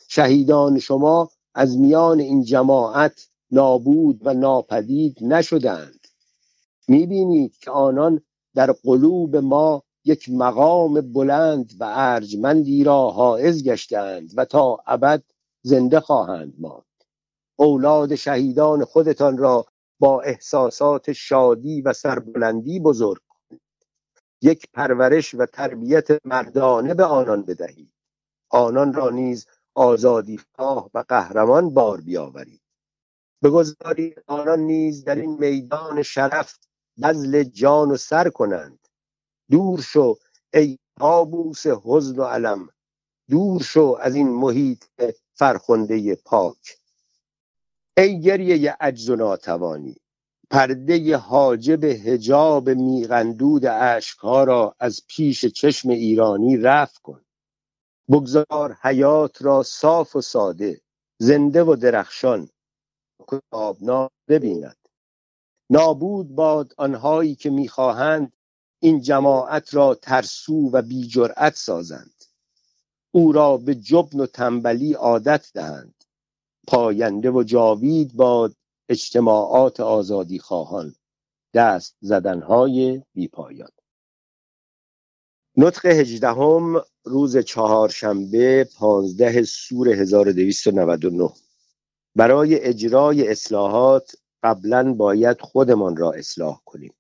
شهیدان 0.07 0.79
شما 0.79 1.29
از 1.55 1.77
میان 1.77 2.19
این 2.19 2.43
جماعت 2.43 3.27
نابود 3.51 4.21
و 4.27 4.33
ناپدید 4.33 5.17
نشدند 5.21 6.07
می‌بینید 6.87 7.57
که 7.57 7.71
آنان 7.71 8.21
در 8.55 8.71
قلوب 8.71 9.35
ما 9.37 9.83
یک 10.05 10.29
مقام 10.29 11.01
بلند 11.01 11.73
و 11.79 11.83
ارجمندی 11.95 12.83
را 12.83 13.09
حائز 13.11 13.63
گشتند 13.63 14.31
و 14.37 14.45
تا 14.45 14.77
ابد 14.87 15.23
زنده 15.61 15.99
خواهند 15.99 16.53
ماند. 16.59 16.83
اولاد 17.55 18.15
شهیدان 18.15 18.85
خودتان 18.85 19.37
را 19.37 19.65
با 19.99 20.21
احساسات 20.21 21.11
شادی 21.11 21.81
و 21.81 21.93
سربلندی 21.93 22.79
بزرگ 22.79 23.21
کنید. 23.29 23.61
یک 24.41 24.67
پرورش 24.73 25.35
و 25.35 25.45
تربیت 25.45 26.07
مردانه 26.25 26.93
به 26.93 27.03
آنان 27.03 27.43
بدهید. 27.43 27.93
آنان 28.49 28.93
را 28.93 29.09
نیز 29.09 29.47
آزادی 29.75 30.39
خواه 30.55 30.89
و 30.93 31.03
قهرمان 31.07 31.73
بار 31.73 32.01
بیاورید. 32.01 32.61
بگذارید 33.43 34.23
آنان 34.27 34.59
نیز 34.59 35.03
در 35.03 35.15
این 35.15 35.37
میدان 35.39 36.03
شرف 36.03 36.59
بذل 37.03 37.43
جان 37.43 37.91
و 37.91 37.97
سر 37.97 38.29
کنند 38.29 38.82
دور 39.53 39.81
شو 39.81 40.15
ای 40.53 40.77
آبوس 40.99 41.67
حزن 41.67 42.19
و 42.19 42.23
علم. 42.23 42.69
دور 43.29 43.61
شو 43.61 43.97
از 44.01 44.15
این 44.15 44.29
محیط 44.29 44.83
فرخنده 45.33 46.15
پاک. 46.15 46.77
ای 47.97 48.21
گریه 48.21 48.77
عجز 48.79 49.09
و 49.09 49.15
ناتوانی. 49.15 49.95
پرده 50.49 51.17
حاجب 51.17 51.83
هجاب 51.83 52.69
میغندود 52.69 53.65
اشکها 53.65 54.43
را 54.43 54.75
از 54.79 55.01
پیش 55.07 55.45
چشم 55.45 55.89
ایرانی 55.89 56.57
رفت 56.57 56.97
کن. 56.97 57.21
بگذار 58.09 58.77
حیات 58.81 59.41
را 59.41 59.63
صاف 59.63 60.15
و 60.15 60.21
ساده 60.21 60.81
زنده 61.17 61.63
و 61.63 61.75
درخشان. 61.75 62.49
آبنا 63.51 64.09
ببیند. 64.27 64.77
نابود 65.69 66.35
باد 66.35 66.73
آنهایی 66.77 67.35
که 67.35 67.49
می‌خواهند 67.49 68.33
این 68.83 69.01
جماعت 69.01 69.73
را 69.73 69.95
ترسو 69.95 70.69
و 70.73 70.81
بیجرأت 70.81 71.55
سازند. 71.55 72.23
او 73.11 73.31
را 73.31 73.57
به 73.57 73.75
جبن 73.75 74.19
و 74.19 74.25
تنبلی 74.25 74.93
عادت 74.93 75.51
دهند. 75.53 76.03
پاینده 76.67 77.31
و 77.31 77.43
جاوید 77.43 78.13
باد 78.13 78.55
اجتماعات 78.89 79.79
آزادی 79.79 80.39
خواهان 80.39 80.95
دست 81.53 81.97
زدنهای 82.01 83.01
بیپایان 83.13 83.69
نطق 85.57 85.85
هجدهم 85.85 86.81
روز 87.03 87.37
چهارشنبه 87.37 88.69
پانزده 88.77 89.43
سور 89.43 89.89
1299 89.89 91.29
برای 92.15 92.59
اجرای 92.59 93.27
اصلاحات 93.27 94.11
قبلا 94.43 94.93
باید 94.93 95.41
خودمان 95.41 95.97
را 95.97 96.11
اصلاح 96.11 96.61
کنیم. 96.65 96.93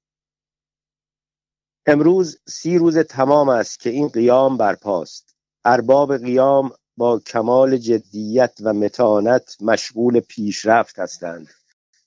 امروز 1.85 2.39
سی 2.47 2.77
روز 2.77 2.97
تمام 2.97 3.49
است 3.49 3.79
که 3.79 3.89
این 3.89 4.07
قیام 4.07 4.57
برپاست. 4.57 5.35
ارباب 5.65 6.17
قیام 6.17 6.71
با 6.97 7.19
کمال 7.19 7.77
جدیت 7.77 8.57
و 8.61 8.73
متانت 8.73 9.57
مشغول 9.61 10.19
پیشرفت 10.19 10.99
هستند 10.99 11.47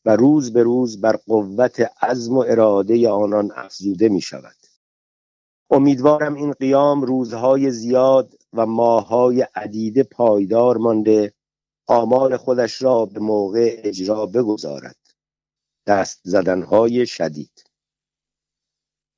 و 0.05 0.17
روز 0.17 0.53
به 0.53 0.63
روز 0.63 1.01
بر 1.01 1.17
قوت 1.17 1.91
عزم 2.03 2.37
و 2.37 2.45
اراده 2.49 3.09
آنان 3.09 3.53
افزوده 3.57 4.09
می 4.09 4.21
شود 4.21 4.57
امیدوارم 5.71 6.35
این 6.35 6.53
قیام 6.53 7.03
روزهای 7.03 7.71
زیاد 7.71 8.35
و 8.53 8.67
ماههای 8.67 9.47
عدیده 9.55 10.03
پایدار 10.03 10.77
مانده 10.77 11.33
آمال 11.87 12.37
خودش 12.37 12.83
را 12.83 13.07
به 13.07 13.21
موقع 13.21 13.81
اجرا 13.85 14.27
بگذارد. 14.27 14.97
دست 15.87 16.21
زدنهای 16.25 17.07
شدید. 17.07 17.65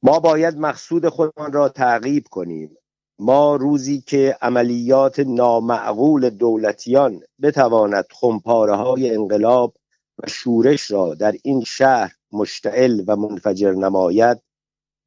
ما 0.02 0.20
باید 0.20 0.58
مقصود 0.58 1.08
خودمان 1.08 1.52
را 1.52 1.68
تعقیب 1.68 2.24
کنیم. 2.30 2.76
ما 3.18 3.56
روزی 3.56 4.00
که 4.00 4.36
عملیات 4.42 5.20
نامعقول 5.20 6.30
دولتیان 6.30 7.20
بتواند 7.42 8.04
خمپاره 8.12 8.74
های 8.76 9.14
انقلاب 9.14 9.74
و 10.18 10.28
شورش 10.28 10.90
را 10.90 11.14
در 11.14 11.34
این 11.42 11.64
شهر 11.64 12.14
مشتعل 12.32 13.04
و 13.06 13.16
منفجر 13.16 13.72
نماید 13.72 14.42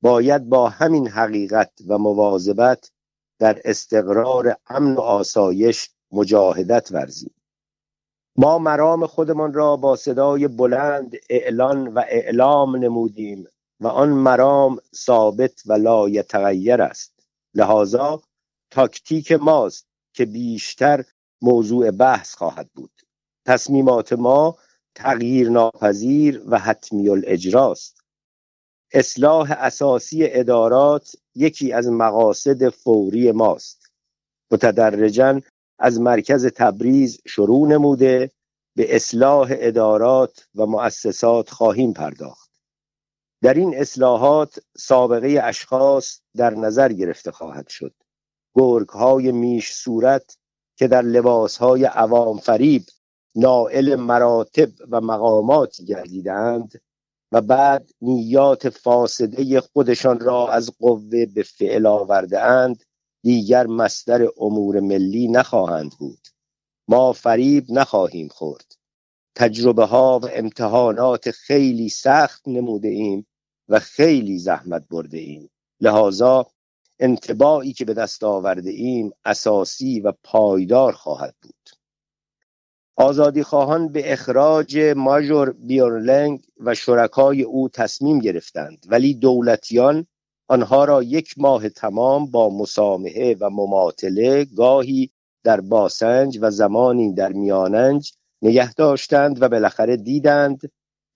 باید 0.01 0.49
با 0.49 0.69
همین 0.69 1.07
حقیقت 1.07 1.71
و 1.87 1.97
مواظبت 1.97 2.91
در 3.39 3.61
استقرار 3.65 4.55
امن 4.67 4.95
و 4.95 4.99
آسایش 4.99 5.89
مجاهدت 6.11 6.89
ورزیم. 6.91 7.33
ما 8.35 8.57
مرام 8.57 9.07
خودمان 9.07 9.53
را 9.53 9.75
با 9.75 9.95
صدای 9.95 10.47
بلند 10.47 11.15
اعلان 11.29 11.87
و 11.87 11.99
اعلام 12.07 12.75
نمودیم. 12.75 13.47
و 13.81 13.87
آن 13.87 14.09
مرام 14.09 14.79
ثابت 14.95 15.61
و 15.65 15.73
لا 15.73 16.09
یتغیر 16.09 16.81
است. 16.81 17.27
لذا 17.55 18.21
تاکتیک 18.71 19.31
ماست 19.31 19.87
که 20.13 20.25
بیشتر 20.25 21.05
موضوع 21.41 21.91
بحث 21.91 22.35
خواهد 22.35 22.69
بود. 22.75 22.91
تصمیمات 23.45 24.13
ما 24.13 24.57
تغییر 24.95 25.49
ناپذیر 25.49 26.43
و 26.47 26.59
حتمی 26.59 27.09
الاجراست 27.09 28.01
اصلاح 28.93 29.51
اساسی 29.51 30.19
ادارات 30.23 31.15
یکی 31.35 31.73
از 31.73 31.87
مقاصد 31.87 32.69
فوری 32.69 33.31
ماست. 33.31 33.91
متدرجا 34.51 35.41
از 35.79 36.01
مرکز 36.01 36.45
تبریز 36.45 37.21
شروع 37.27 37.67
نموده 37.67 38.31
به 38.75 38.95
اصلاح 38.95 39.47
ادارات 39.51 40.47
و 40.55 40.65
مؤسسات 40.65 41.49
خواهیم 41.49 41.93
پرداخت. 41.93 42.50
در 43.41 43.53
این 43.53 43.77
اصلاحات 43.77 44.59
سابقه 44.77 45.39
اشخاص 45.43 46.19
در 46.35 46.53
نظر 46.53 46.93
گرفته 46.93 47.31
خواهد 47.31 47.67
شد. 47.67 47.93
گرگ 48.55 48.89
های 48.89 49.31
میش 49.31 49.71
صورت 49.71 50.37
که 50.75 50.87
در 50.87 51.01
لباس 51.01 51.57
های 51.57 51.85
عوام 51.85 52.37
فریب 52.37 52.83
نائل 53.35 53.95
مراتب 53.95 54.69
و 54.89 55.01
مقامات 55.01 55.81
گردیدند 55.81 56.81
و 57.31 57.41
بعد 57.41 57.91
نیات 58.01 58.69
فاسده 58.69 59.61
خودشان 59.61 60.19
را 60.19 60.49
از 60.49 60.71
قوه 60.79 61.25
به 61.25 61.43
فعل 61.43 61.85
آورده 61.85 62.41
اند 62.41 62.83
دیگر 63.23 63.67
مصدر 63.67 64.27
امور 64.37 64.79
ملی 64.79 65.27
نخواهند 65.27 65.91
بود. 65.99 66.27
ما 66.87 67.13
فریب 67.13 67.65
نخواهیم 67.69 68.27
خورد. 68.27 68.75
تجربه 69.35 69.85
ها 69.85 70.19
و 70.23 70.29
امتحانات 70.33 71.31
خیلی 71.31 71.89
سخت 71.89 72.47
نموده 72.47 72.87
ایم. 72.87 73.27
و 73.71 73.79
خیلی 73.79 74.39
زحمت 74.39 74.83
برده 74.89 75.17
ایم. 75.17 75.49
لحاظا 75.81 76.45
انتباعی 76.99 77.73
که 77.73 77.85
به 77.85 77.93
دست 77.93 78.23
آورده 78.23 78.69
ایم 78.69 79.11
اساسی 79.25 79.99
و 79.99 80.13
پایدار 80.23 80.93
خواهد 80.93 81.35
بود. 81.41 81.69
آزادی 82.95 83.43
خواهان 83.43 83.87
به 83.87 84.13
اخراج 84.13 84.79
ماژور 84.79 85.51
بیورلنگ 85.51 86.43
و 86.59 86.75
شرکای 86.75 87.41
او 87.41 87.69
تصمیم 87.69 88.19
گرفتند 88.19 88.85
ولی 88.89 89.13
دولتیان 89.13 90.05
آنها 90.47 90.85
را 90.85 91.03
یک 91.03 91.33
ماه 91.37 91.69
تمام 91.69 92.31
با 92.31 92.49
مسامحه 92.49 93.35
و 93.39 93.49
مماطله 93.49 94.45
گاهی 94.45 95.11
در 95.43 95.61
باسنج 95.61 96.39
و 96.41 96.51
زمانی 96.51 97.13
در 97.13 97.31
میاننج 97.31 98.11
نگه 98.41 98.73
داشتند 98.73 99.41
و 99.41 99.49
بالاخره 99.49 99.97
دیدند 99.97 100.71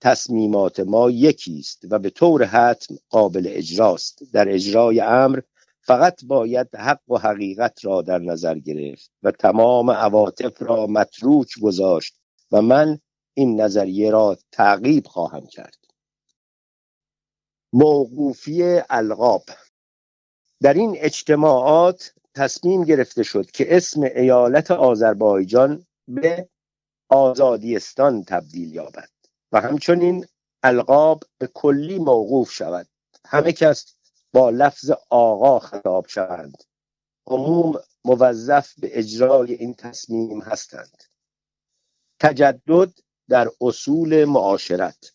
تصمیمات 0.06 0.80
ما 0.80 1.10
یکی 1.10 1.58
است 1.58 1.86
و 1.90 1.98
به 1.98 2.10
طور 2.10 2.44
حتم 2.44 2.94
قابل 3.10 3.46
اجراست. 3.50 4.22
در 4.32 4.48
اجرای 4.48 5.00
امر 5.00 5.40
فقط 5.80 6.24
باید 6.24 6.76
حق 6.76 7.10
و 7.10 7.16
حقیقت 7.16 7.84
را 7.84 8.02
در 8.02 8.18
نظر 8.18 8.58
گرفت 8.58 9.10
و 9.22 9.30
تمام 9.30 9.90
عواطف 9.90 10.62
را 10.62 10.86
متروک 10.86 11.58
گذاشت 11.62 12.16
و 12.52 12.62
من 12.62 12.98
این 13.34 13.60
نظریه 13.60 14.10
را 14.10 14.36
تعقیب 14.52 15.06
خواهم 15.06 15.46
کرد. 15.46 15.78
موقوفی 17.72 18.80
القاب 18.90 19.42
در 20.62 20.74
این 20.74 20.96
اجتماعات 20.98 22.12
تصمیم 22.34 22.84
گرفته 22.84 23.22
شد 23.22 23.50
که 23.50 23.76
اسم 23.76 24.02
ایالت 24.02 24.70
آذربایجان 24.70 25.86
به 26.08 26.48
آزادیستان 27.08 28.24
تبدیل 28.24 28.74
یابد. 28.74 29.15
همچنین 29.60 30.26
القاب 30.62 31.22
به 31.38 31.46
کلی 31.54 31.98
موقوف 31.98 32.50
شود. 32.50 32.88
همه 33.26 33.52
کس 33.52 33.94
با 34.32 34.50
لفظ 34.50 34.90
آقا 35.10 35.58
خطاب 35.58 36.06
شوند. 36.08 36.62
عموم 37.26 37.80
موظف 38.04 38.72
به 38.78 38.98
اجرای 38.98 39.54
این 39.54 39.74
تصمیم 39.74 40.40
هستند. 40.40 41.02
تجدد 42.20 42.92
در 43.28 43.48
اصول 43.60 44.24
معاشرت. 44.24 45.12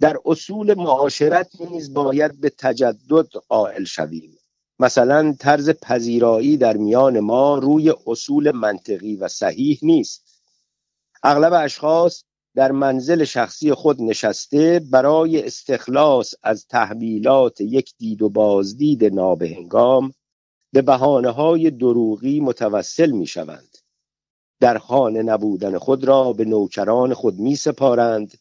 در 0.00 0.16
اصول 0.24 0.74
معاشرت 0.74 1.60
نیز 1.60 1.94
باید 1.94 2.40
به 2.40 2.50
تجدد 2.50 3.28
قائل 3.48 3.84
شویم. 3.84 4.38
مثلا 4.78 5.36
طرز 5.40 5.70
پذیرایی 5.70 6.56
در 6.56 6.76
میان 6.76 7.20
ما 7.20 7.58
روی 7.58 7.94
اصول 8.06 8.50
منطقی 8.50 9.16
و 9.16 9.28
صحیح 9.28 9.78
نیست. 9.82 10.42
اغلب 11.22 11.52
اشخاص 11.52 12.24
در 12.54 12.72
منزل 12.72 13.24
شخصی 13.24 13.74
خود 13.74 14.02
نشسته 14.02 14.80
برای 14.90 15.42
استخلاص 15.42 16.34
از 16.42 16.66
تحمیلات 16.66 17.60
یک 17.60 17.94
دید 17.98 18.22
و 18.22 18.28
بازدید 18.28 19.04
نابهنگام 19.04 20.12
به 20.72 20.82
بحانه 20.82 21.30
های 21.30 21.70
دروغی 21.70 22.40
متوسل 22.40 23.10
می 23.10 23.26
شوند. 23.26 23.78
در 24.60 24.78
خانه 24.78 25.22
نبودن 25.22 25.78
خود 25.78 26.04
را 26.04 26.32
به 26.32 26.44
نوکران 26.44 27.14
خود 27.14 27.38
می 27.38 27.56
سپارند 27.56 28.34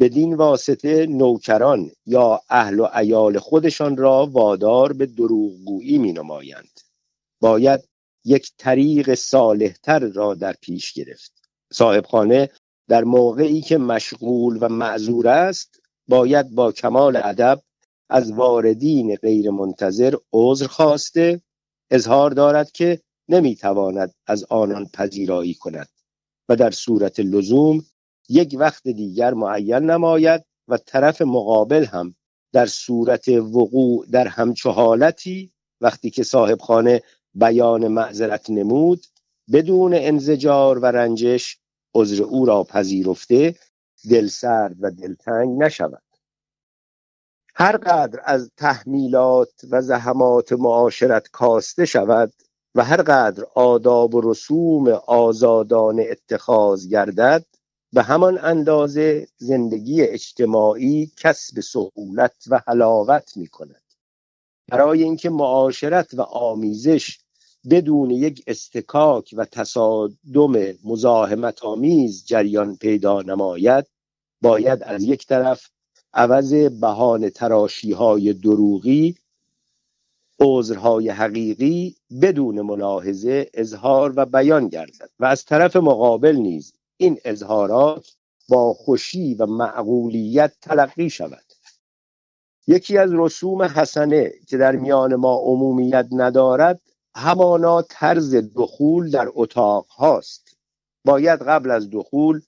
بدین 0.00 0.34
واسطه 0.34 1.06
نوکران 1.06 1.90
یا 2.06 2.40
اهل 2.48 2.80
و 2.80 2.88
ایال 2.96 3.38
خودشان 3.38 3.96
را 3.96 4.28
وادار 4.32 4.92
به 4.92 5.06
دروغگویی 5.06 5.98
می 5.98 6.12
نمایند. 6.12 6.80
باید 7.40 7.80
یک 8.24 8.52
طریق 8.58 9.14
صالحتر 9.14 9.98
را 9.98 10.34
در 10.34 10.54
پیش 10.60 10.92
گرفت. 10.92 11.32
صاحب 11.72 12.06
خانه 12.06 12.50
در 12.88 13.04
موقعی 13.04 13.60
که 13.60 13.78
مشغول 13.78 14.58
و 14.60 14.68
معذور 14.68 15.28
است 15.28 15.80
باید 16.08 16.50
با 16.50 16.72
کمال 16.72 17.16
ادب 17.16 17.62
از 18.08 18.32
واردین 18.32 19.16
غیر 19.16 19.50
منتظر 19.50 20.14
عذر 20.32 20.66
خواسته 20.66 21.40
اظهار 21.90 22.30
دارد 22.30 22.70
که 22.70 23.00
نمی‌تواند 23.28 24.14
از 24.26 24.44
آنان 24.50 24.86
پذیرایی 24.94 25.54
کند 25.54 25.88
و 26.48 26.56
در 26.56 26.70
صورت 26.70 27.20
لزوم 27.20 27.84
یک 28.28 28.56
وقت 28.58 28.88
دیگر 28.88 29.34
معین 29.34 29.74
نماید 29.74 30.44
و 30.68 30.76
طرف 30.76 31.22
مقابل 31.22 31.84
هم 31.84 32.14
در 32.52 32.66
صورت 32.66 33.28
وقوع 33.28 34.06
در 34.10 34.28
همچو 34.28 34.70
حالتی 34.70 35.52
وقتی 35.80 36.10
که 36.10 36.22
صاحب 36.22 36.60
خانه 36.60 37.02
بیان 37.34 37.88
معذرت 37.88 38.50
نمود 38.50 39.06
بدون 39.52 39.94
انزجار 39.94 40.78
و 40.78 40.86
رنجش 40.86 41.58
عذر 41.94 42.22
او 42.22 42.46
را 42.46 42.64
پذیرفته 42.64 43.54
دلسرد 44.10 44.76
و 44.80 44.90
دلتنگ 44.90 45.62
نشود. 45.62 46.02
هر 47.54 47.76
قدر 47.76 48.20
از 48.24 48.50
تحمیلات 48.56 49.52
و 49.70 49.82
زحمات 49.82 50.52
معاشرت 50.52 51.28
کاسته 51.28 51.84
شود 51.84 52.32
و 52.74 52.84
هر 52.84 53.02
قدر 53.02 53.44
آداب 53.54 54.14
و 54.14 54.30
رسوم 54.30 54.88
آزادانه 55.06 56.06
اتخاذ 56.10 56.88
گردد 56.88 57.46
به 57.92 58.02
همان 58.02 58.38
اندازه 58.38 59.26
زندگی 59.36 60.02
اجتماعی 60.02 61.12
کسب 61.16 61.60
سهولت 61.60 62.44
و 62.46 62.62
حلاوت 62.66 63.36
می 63.36 63.46
کند 63.46 63.82
برای 64.68 65.02
اینکه 65.02 65.30
معاشرت 65.30 66.14
و 66.14 66.22
آمیزش 66.22 67.18
بدون 67.70 68.10
یک 68.10 68.44
استکاک 68.46 69.34
و 69.36 69.44
تصادم 69.44 70.74
مزاحمت 70.84 71.64
آمیز 71.64 72.24
جریان 72.26 72.76
پیدا 72.76 73.22
نماید 73.22 73.86
باید 74.42 74.82
از 74.82 75.02
یک 75.02 75.26
طرف 75.26 75.68
عوض 76.14 76.54
بهان 76.54 77.30
تراشی 77.30 77.92
های 77.92 78.32
دروغی 78.32 79.16
عذرهای 80.40 81.08
حقیقی 81.08 81.96
بدون 82.22 82.60
ملاحظه 82.60 83.50
اظهار 83.54 84.12
و 84.16 84.26
بیان 84.26 84.68
گردد 84.68 85.10
و 85.18 85.24
از 85.24 85.44
طرف 85.44 85.76
مقابل 85.76 86.36
نیز 86.36 86.72
این 86.96 87.18
اظهارات 87.24 88.16
با 88.48 88.74
خوشی 88.74 89.34
و 89.34 89.46
معقولیت 89.46 90.52
تلقی 90.60 91.10
شود. 91.10 91.44
یکی 92.66 92.98
از 92.98 93.10
رسوم 93.14 93.62
حسنه 93.62 94.32
که 94.48 94.56
در 94.56 94.76
میان 94.76 95.14
ما 95.14 95.36
عمومیت 95.36 96.06
ندارد 96.12 96.80
همانا 97.14 97.82
طرز 97.82 98.34
دخول 98.34 99.10
در 99.10 99.28
اتاق 99.34 99.86
هاست. 99.86 100.56
باید 101.04 101.42
قبل 101.42 101.70
از 101.70 101.90
دخول 101.90 102.40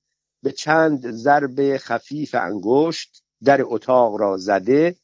به 0.43 0.53
چند 0.53 1.11
ضرب 1.11 1.77
خفیف 1.77 2.35
انگشت 2.35 3.23
در 3.45 3.61
اتاق 3.65 4.17
را 4.17 4.37
زده 4.37 4.97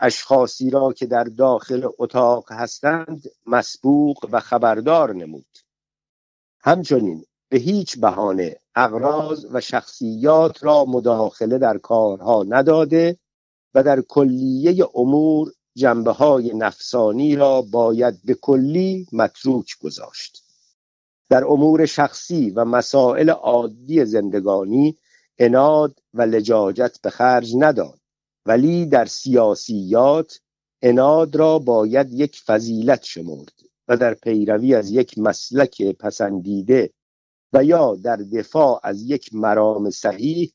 اشخاصی 0.00 0.70
را 0.70 0.92
که 0.92 1.06
در 1.06 1.24
داخل 1.24 1.88
اتاق 1.98 2.52
هستند 2.52 3.22
مسبوق 3.46 4.28
و 4.32 4.40
خبردار 4.40 5.14
نمود. 5.14 5.58
همچنین 6.60 7.24
به 7.48 7.58
هیچ 7.58 7.98
بهانه 7.98 8.56
اغراض 8.74 9.46
و 9.50 9.60
شخصیات 9.60 10.64
را 10.64 10.84
مداخله 10.84 11.58
در 11.58 11.78
کارها 11.78 12.44
نداده 12.48 13.18
و 13.74 13.82
در 13.82 14.00
کلیه 14.00 14.86
امور 14.94 15.52
جنبه 15.76 16.12
های 16.12 16.54
نفسانی 16.54 17.36
را 17.36 17.62
باید 17.62 18.22
به 18.24 18.34
کلی 18.34 19.06
متروک 19.12 19.78
گذاشت. 19.80 20.42
در 21.30 21.44
امور 21.44 21.86
شخصی 21.86 22.50
و 22.50 22.64
مسائل 22.64 23.30
عادی 23.30 24.04
زندگانی 24.04 24.98
اناد 25.38 25.98
و 26.14 26.22
لجاجت 26.22 27.00
به 27.02 27.10
خرج 27.10 27.54
نداد 27.58 28.00
ولی 28.46 28.86
در 28.86 29.04
سیاسیات 29.04 30.40
اناد 30.82 31.36
را 31.36 31.58
باید 31.58 32.12
یک 32.12 32.40
فضیلت 32.46 33.04
شمرد 33.04 33.52
و 33.88 33.96
در 33.96 34.14
پیروی 34.14 34.74
از 34.74 34.90
یک 34.90 35.18
مسلک 35.18 35.82
پسندیده 35.82 36.90
و 37.52 37.64
یا 37.64 37.96
در 38.02 38.16
دفاع 38.16 38.80
از 38.82 39.02
یک 39.02 39.34
مرام 39.34 39.90
صحیح 39.90 40.52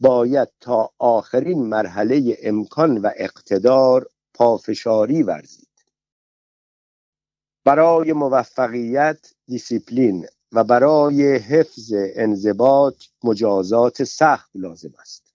باید 0.00 0.48
تا 0.60 0.90
آخرین 0.98 1.62
مرحله 1.62 2.38
امکان 2.42 2.98
و 2.98 3.10
اقتدار 3.16 4.06
پافشاری 4.34 5.22
ورزید. 5.22 5.68
برای 7.64 8.12
موفقیت 8.12 9.34
دیسیپلین 9.46 10.26
و 10.52 10.64
برای 10.64 11.36
حفظ 11.36 11.92
انضباط 11.94 13.04
مجازات 13.24 14.04
سخت 14.04 14.50
لازم 14.54 14.92
است. 15.00 15.34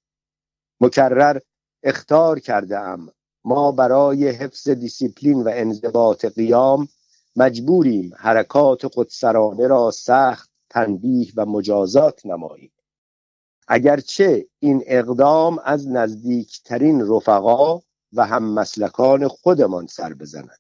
مکرر 0.81 1.39
اخطار 1.83 2.39
کرده 2.39 2.79
ام 2.79 3.11
ما 3.43 3.71
برای 3.71 4.29
حفظ 4.29 4.69
دیسیپلین 4.69 5.43
و 5.43 5.49
انضباط 5.53 6.25
قیام 6.25 6.87
مجبوریم 7.35 8.11
حرکات 8.17 8.87
خودسرانه 8.87 9.67
را 9.67 9.91
سخت 9.91 10.49
تنبیه 10.69 11.31
و 11.35 11.45
مجازات 11.45 12.25
نماییم. 12.25 12.71
اگرچه 13.67 14.47
این 14.59 14.83
اقدام 14.85 15.59
از 15.63 15.87
نزدیکترین 15.87 17.07
رفقا 17.07 17.81
و 18.13 18.25
هم 18.25 18.43
مسلکان 18.53 19.27
خودمان 19.27 19.87
سر 19.87 20.13
بزند 20.13 20.59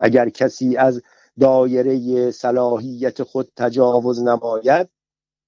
اگر 0.00 0.28
کسی 0.28 0.76
از 0.76 1.02
دایره 1.40 2.30
صلاحیت 2.30 3.22
خود 3.22 3.52
تجاوز 3.56 4.22
نماید 4.22 4.88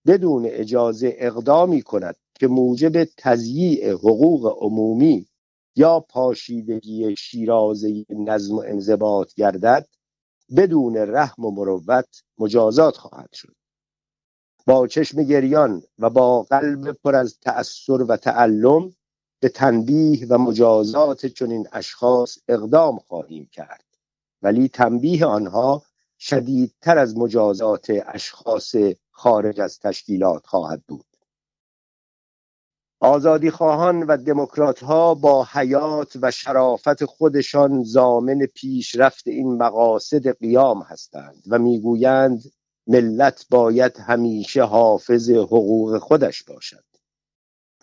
بدون 0.06 0.46
اجازه 0.46 1.14
اقدامی 1.18 1.82
کند 1.82 2.16
که 2.34 2.46
موجب 2.48 3.04
تضییع 3.04 3.92
حقوق 3.92 4.62
عمومی 4.62 5.28
یا 5.76 6.00
پاشیدگی 6.00 7.16
شیرازه 7.16 8.04
نظم 8.10 8.54
و 8.54 8.64
انضباط 8.66 9.34
گردد 9.34 9.88
بدون 10.56 10.96
رحم 10.96 11.44
و 11.44 11.50
مروت 11.50 12.22
مجازات 12.38 12.96
خواهد 12.96 13.32
شد. 13.32 13.54
با 14.66 14.86
چشم 14.86 15.22
گریان 15.22 15.82
و 15.98 16.10
با 16.10 16.42
قلب 16.42 16.92
پر 16.92 17.14
از 17.14 17.38
تأثر 17.40 18.02
و 18.02 18.16
تعلم 18.16 18.96
به 19.44 19.50
تنبیه 19.50 20.26
و 20.30 20.38
مجازات 20.38 21.26
چنین 21.26 21.68
اشخاص 21.72 22.38
اقدام 22.48 22.98
خواهیم 22.98 23.48
کرد. 23.52 23.84
ولی 24.42 24.68
تنبیه 24.68 25.26
آنها 25.26 25.82
شدیدتر 26.18 26.98
از 26.98 27.18
مجازات 27.18 27.86
اشخاص 28.06 28.74
خارج 29.10 29.60
از 29.60 29.78
تشکیلات 29.78 30.46
خواهد 30.46 30.82
بود. 30.88 31.04
آزادی 33.00 33.50
خواهان 33.50 34.02
و 34.02 34.16
دموکرات 34.16 34.82
ها 34.82 35.14
با 35.14 35.46
حیات 35.52 36.12
و 36.22 36.30
شرافت 36.30 37.04
خودشان 37.04 37.82
زامن 37.82 38.46
پیشرفت 38.46 39.28
این 39.28 39.56
مقاصد 39.56 40.38
قیام 40.38 40.82
هستند 40.82 41.42
و 41.48 41.58
می‌گویند 41.58 42.42
ملت 42.86 43.46
باید 43.50 43.96
همیشه 43.96 44.62
حافظ 44.62 45.30
حقوق 45.30 45.98
خودش 45.98 46.42
باشد. 46.42 46.93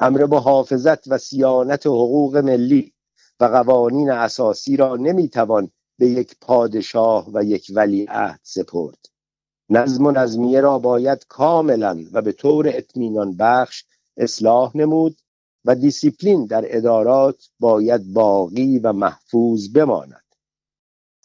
امر 0.04 0.26
با 0.26 0.40
حافظت 0.40 1.08
و 1.08 1.18
سیانت 1.18 1.88
حقوق 1.88 2.38
ملی 2.38 2.94
و 3.40 3.46
قوانین 3.46 4.12
اساسی 4.12 4.78
را 4.78 4.96
نمی‌توان 4.96 5.72
به 6.00 6.08
یک 6.08 6.36
پادشاه 6.42 7.30
و 7.34 7.44
یک 7.44 7.68
ولیعهد 7.76 8.40
سپرد. 8.44 8.98
نظم 9.70 10.06
و 10.06 10.12
نظمیه 10.12 10.62
را 10.62 10.80
باید 10.80 11.26
کاملا 11.28 12.06
و 12.12 12.22
به 12.22 12.32
طور 12.32 12.68
اطمینان 12.68 13.38
بخش 13.38 13.86
اصلاح 14.18 14.78
نمود 14.78 15.18
و 15.66 15.76
دیسیپلین 15.76 16.46
در 16.46 16.78
ادارات 16.78 17.50
باید 17.60 18.14
باقی 18.14 18.80
و 18.80 18.94
محفوظ 18.94 19.70
بماند. 19.70 20.26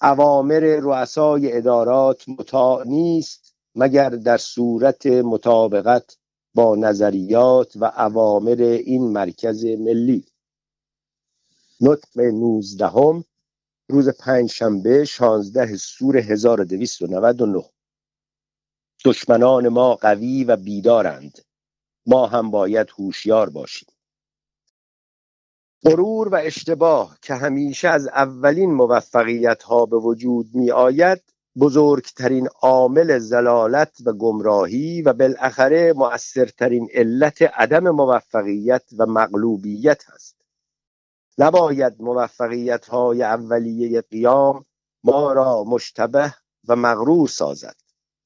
اوامر 0.02 0.60
رؤسای 0.60 1.56
ادارات 1.56 2.28
مطاع 2.28 2.86
نیست 2.86 3.54
مگر 3.74 4.10
در 4.10 4.36
صورت 4.36 5.06
مطابقت 5.06 6.16
با 6.56 6.76
نظریات 6.76 7.76
و 7.76 7.84
اوامر 7.84 8.62
این 8.62 9.12
مرکز 9.12 9.64
ملی. 9.64 10.26
نطق 11.80 12.18
نوزدهم 12.18 13.24
روز 13.88 14.08
پنج 14.08 14.50
شنبه 14.50 15.04
شانزده 15.04 15.76
سور 15.76 16.16
1299 16.16 17.64
دشمنان 19.04 19.68
ما 19.68 19.94
قوی 19.94 20.44
و 20.44 20.56
بیدارند. 20.56 21.38
ما 22.06 22.26
هم 22.26 22.50
باید 22.50 22.90
هوشیار 22.98 23.50
باشیم. 23.50 23.88
غرور 25.84 26.28
و 26.28 26.34
اشتباه 26.34 27.18
که 27.22 27.34
همیشه 27.34 27.88
از 27.88 28.06
اولین 28.08 28.74
موفقیت 28.74 29.62
ها 29.62 29.86
به 29.86 29.96
وجود 29.96 30.54
می 30.54 30.70
آید 30.70 31.22
بزرگترین 31.60 32.48
عامل 32.62 33.18
زلالت 33.18 33.96
و 34.04 34.12
گمراهی 34.12 35.02
و 35.02 35.12
بالاخره 35.12 35.92
مؤثرترین 35.92 36.88
علت 36.94 37.42
عدم 37.42 37.90
موفقیت 37.90 38.84
و 38.98 39.06
مغلوبیت 39.06 40.02
است 40.14 40.36
نباید 41.38 41.94
موفقیت 42.00 42.86
های 42.86 43.22
اولیه 43.22 44.00
قیام 44.00 44.64
ما 45.04 45.32
را 45.32 45.64
مشتبه 45.64 46.34
و 46.68 46.76
مغرور 46.76 47.28
سازد. 47.28 47.76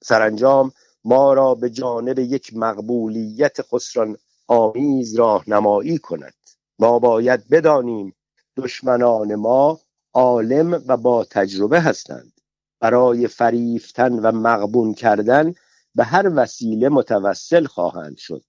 سرانجام 0.03 0.73
ما 1.05 1.33
را 1.35 1.55
به 1.55 1.71
جانب 1.71 2.19
یک 2.19 2.57
مقبولیت 2.57 3.63
خسران 3.63 4.17
آمیز 4.49 5.15
راهنمایی 5.15 5.99
کند. 5.99 6.35
ما 6.79 6.99
باید 6.99 7.49
بدانیم 7.49 8.15
دشمنان 8.57 9.35
ما 9.35 9.81
عالم 10.15 10.83
و 10.87 10.97
با 10.97 11.25
تجربه 11.25 11.81
هستند. 11.81 12.40
برای 12.81 13.29
فریفتن 13.29 14.13
و 14.13 14.33
مقبون 14.33 14.95
کردن 14.95 15.55
به 15.95 16.05
هر 16.05 16.33
وسیله 16.37 16.89
متوسل 16.89 17.67
خواهند 17.67 18.17
شد. 18.17 18.45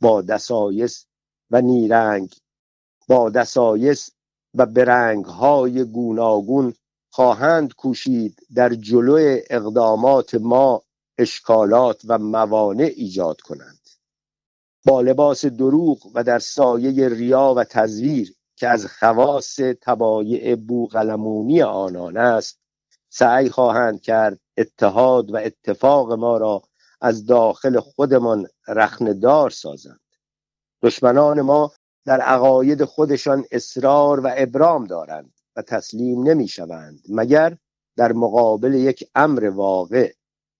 با 0.00 0.22
دسایس 0.22 1.06
و 1.50 1.60
نیرنگ 1.60 2.34
با 3.08 3.30
دسایس 3.30 4.10
و 4.54 4.66
برنگ 4.66 5.24
های 5.24 5.84
گوناگون 5.84 6.74
خواهند 7.10 7.74
کوشید 7.74 8.46
در 8.54 8.74
جلو 8.74 9.38
اقدامات 9.50 10.34
ما 10.34 10.82
اشکالات 11.18 12.02
و 12.04 12.18
موانع 12.18 12.90
ایجاد 12.96 13.40
کنند. 13.40 13.80
با 14.86 15.00
لباس 15.00 15.44
دروغ 15.44 16.10
و 16.14 16.24
در 16.24 16.38
سایه 16.38 17.08
ریا 17.08 17.54
و 17.56 17.64
تزویر 17.64 18.34
که 18.56 18.68
از 18.68 18.86
خواص 18.86 19.60
تبایع 19.82 20.56
بوغلمونی 20.56 21.62
آنان 21.62 22.16
است 22.16 22.63
سعی 23.16 23.50
خواهند 23.50 24.00
کرد 24.00 24.40
اتحاد 24.56 25.30
و 25.30 25.36
اتفاق 25.36 26.12
ما 26.12 26.36
را 26.36 26.62
از 27.00 27.26
داخل 27.26 27.80
خودمان 27.80 28.46
رخندار 28.68 29.50
سازند. 29.50 30.00
دشمنان 30.82 31.40
ما 31.40 31.72
در 32.04 32.20
عقاید 32.20 32.84
خودشان 32.84 33.44
اصرار 33.50 34.20
و 34.20 34.30
ابرام 34.36 34.84
دارند 34.84 35.32
و 35.56 35.62
تسلیم 35.62 36.22
نمی 36.22 36.48
شوند 36.48 37.00
مگر 37.08 37.56
در 37.96 38.12
مقابل 38.12 38.74
یک 38.74 39.10
امر 39.14 39.48
واقع. 39.48 40.12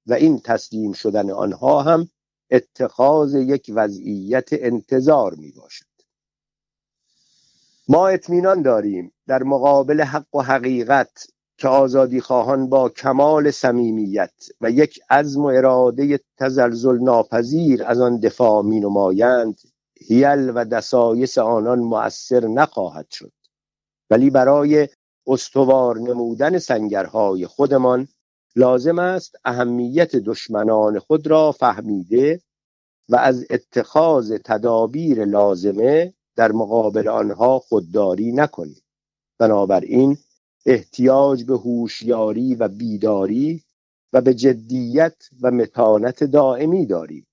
و 0.06 0.12
این 0.14 0.40
تسلیم 0.40 0.92
شدن 0.92 1.30
آنها 1.30 1.82
هم 1.82 2.08
اتخاذ 2.50 3.34
یک 3.34 3.72
وضعیت 3.74 4.48
انتظار 4.52 5.34
می 5.34 5.52
باشد 5.52 5.86
ما 7.88 8.08
اطمینان 8.08 8.62
داریم 8.62 9.12
در 9.26 9.42
مقابل 9.42 10.00
حق 10.00 10.34
و 10.34 10.40
حقیقت 10.42 11.26
که 11.58 11.68
آزادی 11.68 12.20
خواهان 12.20 12.68
با 12.68 12.88
کمال 12.88 13.50
صمیمیت 13.50 14.32
و 14.60 14.70
یک 14.70 15.00
عزم 15.10 15.40
و 15.42 15.46
اراده 15.46 16.20
تزلزل 16.38 16.98
ناپذیر 16.98 17.84
از 17.84 18.00
آن 18.00 18.20
دفاع 18.20 18.62
می 18.62 18.80
نمایند 18.80 19.60
هیل 20.00 20.52
و 20.54 20.64
دسایس 20.64 21.38
آنان 21.38 21.78
مؤثر 21.78 22.46
نخواهد 22.46 23.10
شد. 23.10 23.32
ولی 24.10 24.30
برای 24.30 24.88
استوار 25.26 25.98
نمودن 25.98 26.58
سنگرهای 26.58 27.46
خودمان 27.46 28.08
لازم 28.56 28.98
است 28.98 29.36
اهمیت 29.44 30.16
دشمنان 30.16 30.98
خود 30.98 31.26
را 31.26 31.52
فهمیده 31.52 32.40
و 33.08 33.16
از 33.16 33.46
اتخاذ 33.50 34.32
تدابیر 34.44 35.24
لازمه 35.24 36.14
در 36.36 36.52
مقابل 36.52 37.08
آنها 37.08 37.58
خودداری 37.58 38.32
نکنیم. 38.32 38.82
بنابراین 39.38 40.18
احتیاج 40.66 41.44
به 41.44 41.54
هوشیاری 41.56 42.54
و 42.54 42.68
بیداری 42.68 43.62
و 44.12 44.20
به 44.20 44.34
جدیت 44.34 45.16
و 45.42 45.50
متانت 45.50 46.24
دائمی 46.24 46.86
داریم. 46.86 47.26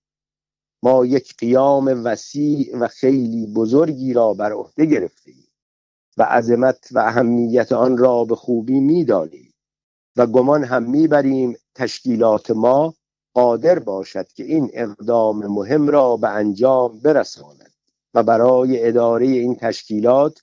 ما 0.84 1.06
یک 1.06 1.36
قیام 1.38 2.02
وسیع 2.06 2.78
و 2.78 2.88
خیلی 2.88 3.48
بزرگی 3.48 4.14
را 4.14 4.34
بر 4.34 4.52
عهده 4.52 4.86
گرفتیم 4.86 5.48
و 6.18 6.24
عظمت 6.24 6.88
و 6.92 7.00
اهمیت 7.00 7.72
آن 7.72 7.98
را 7.98 8.26
به 8.26 8.36
خوبی 8.36 8.80
می‌دانیم 8.80 9.54
و 10.16 10.28
گمان 10.28 10.64
هم 10.64 10.92
می‌بریم 10.92 11.56
تشکیلات 11.76 12.52
ما 12.52 12.94
قادر 13.34 13.80
باشد 13.80 14.28
که 14.28 14.44
این 14.44 14.70
اقدام 14.74 15.48
مهم 15.48 15.88
را 15.88 16.18
به 16.18 16.30
انجام 16.30 17.00
برساند 17.00 17.74
و 18.14 18.24
برای 18.24 18.88
اداره 18.88 19.28
این 19.28 19.56
تشکیلات 19.56 20.40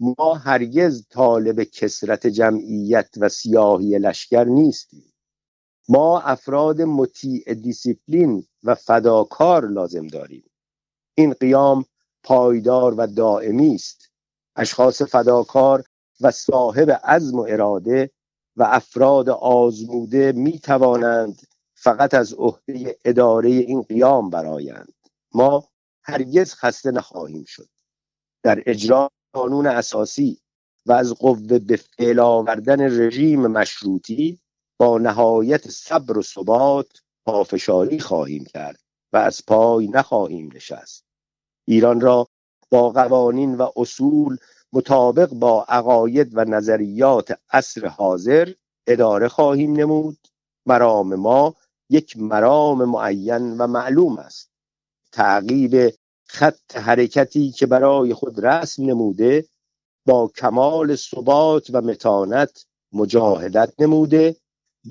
ما 0.00 0.34
هرگز 0.34 1.06
طالب 1.10 1.62
کسرت 1.62 2.26
جمعیت 2.26 3.08
و 3.16 3.28
سیاهی 3.28 3.98
لشکر 3.98 4.44
نیستیم. 4.44 5.12
ما 5.88 6.20
افراد 6.20 6.82
مطیع 6.82 7.54
دیسیپلین 7.54 8.46
و 8.62 8.74
فداکار 8.74 9.68
لازم 9.68 10.06
داریم. 10.06 10.50
این 11.14 11.32
قیام 11.32 11.84
پایدار 12.22 12.94
و 12.94 13.06
دائمی 13.06 13.74
است. 13.74 14.10
اشخاص 14.56 15.02
فداکار 15.02 15.84
و 16.20 16.30
صاحب 16.30 16.90
عزم 16.90 17.38
و 17.38 17.46
اراده 17.48 18.10
و 18.56 18.62
افراد 18.62 19.28
آزموده 19.30 20.32
می 20.32 20.58
توانند 20.58 21.42
فقط 21.74 22.14
از 22.14 22.34
عهده 22.34 22.98
اداره 23.04 23.50
این 23.50 23.82
قیام 23.82 24.30
برایند 24.30 24.94
ما 25.34 25.68
هرگز 26.02 26.54
خسته 26.54 26.90
نخواهیم 26.90 27.44
شد. 27.44 27.68
در 28.42 28.62
اجرا 28.66 29.10
قانون 29.34 29.66
اساسی 29.66 30.40
و 30.86 30.92
از 30.92 31.14
قوه 31.14 31.58
به 31.58 31.76
فعل 31.76 32.20
آوردن 32.20 33.00
رژیم 33.00 33.46
مشروطی 33.46 34.40
با 34.78 34.98
نهایت 34.98 35.68
صبر 35.68 36.18
و 36.18 36.22
ثبات 36.22 36.86
پافشاری 37.26 38.00
خواهیم 38.00 38.44
کرد 38.44 38.80
و 39.12 39.16
از 39.16 39.40
پای 39.46 39.88
نخواهیم 39.88 40.50
نشست. 40.54 41.04
ایران 41.68 42.00
را 42.00 42.28
با 42.70 42.90
قوانین 42.90 43.54
و 43.54 43.70
اصول 43.76 44.36
مطابق 44.72 45.28
با 45.28 45.64
عقاید 45.68 46.36
و 46.36 46.44
نظریات 46.44 47.38
عصر 47.50 47.86
حاضر 47.86 48.52
اداره 48.86 49.28
خواهیم 49.28 49.72
نمود. 49.72 50.18
مرام 50.66 51.14
ما 51.14 51.54
یک 51.90 52.16
مرام 52.16 52.84
معین 52.84 53.56
و 53.58 53.66
معلوم 53.66 54.18
است. 54.18 54.50
تعقیب 55.12 55.94
خط 56.34 56.76
حرکتی 56.76 57.50
که 57.50 57.66
برای 57.66 58.14
خود 58.14 58.46
رسم 58.46 58.84
نموده 58.84 59.48
با 60.06 60.30
کمال 60.36 60.96
ثبات 60.96 61.70
و 61.72 61.80
متانت 61.80 62.66
مجاهدت 62.92 63.72
نموده. 63.78 64.36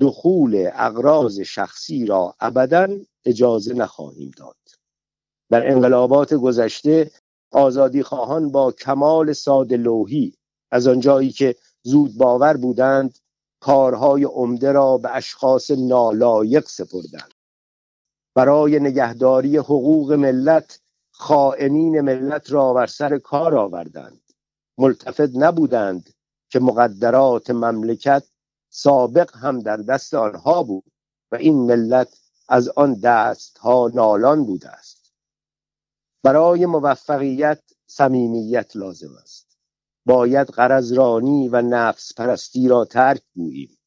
دخول 0.00 0.70
اقراض 0.74 1.40
شخصی 1.40 2.06
را 2.06 2.34
ابدا 2.40 2.88
اجازه 3.24 3.74
نخواهیم 3.74 4.30
داد. 4.36 4.56
در 5.50 5.70
انقلابات 5.70 6.34
گذشته 6.34 7.10
آزادی 7.52 8.02
خواهان 8.02 8.52
با 8.52 8.72
کمال 8.72 9.32
ساده 9.32 9.76
لوحی 9.76 10.34
از 10.70 10.86
آنجایی 10.86 11.32
که 11.32 11.56
زود 11.82 12.16
باور 12.16 12.56
بودند 12.56 13.18
کارهای 13.60 14.24
عمده 14.24 14.72
را 14.72 14.98
به 14.98 15.16
اشخاص 15.16 15.70
نالایق 15.70 16.68
سپردند. 16.68 17.34
برای 18.34 18.80
نگهداری 18.80 19.56
حقوق 19.56 20.12
ملت 20.12 20.80
خائنین 21.16 22.00
ملت 22.00 22.52
را 22.52 22.72
بر 22.72 22.86
سر 22.86 23.18
کار 23.18 23.56
آوردند. 23.56 24.20
ملتفت 24.78 25.30
نبودند 25.34 26.14
که 26.48 26.60
مقدرات 26.60 27.50
مملکت 27.50 28.24
سابق 28.70 29.36
هم 29.36 29.60
در 29.60 29.76
دست 29.76 30.14
آنها 30.14 30.62
بود 30.62 30.92
و 31.32 31.36
این 31.36 31.56
ملت 31.56 32.18
از 32.48 32.68
آن 32.68 32.94
دست 32.94 33.58
ها 33.58 33.90
نالان 33.94 34.44
بوده 34.44 34.68
است. 34.68 35.12
برای 36.22 36.66
موفقیت 36.66 37.62
صمیمیت 37.86 38.76
لازم 38.76 39.16
است. 39.22 39.58
باید 40.06 40.48
قرضرانی 40.48 41.48
و 41.48 41.62
نفس 41.62 42.14
پرستی 42.14 42.68
را 42.68 42.84
ترک 42.84 43.22
گوییم. 43.34 43.78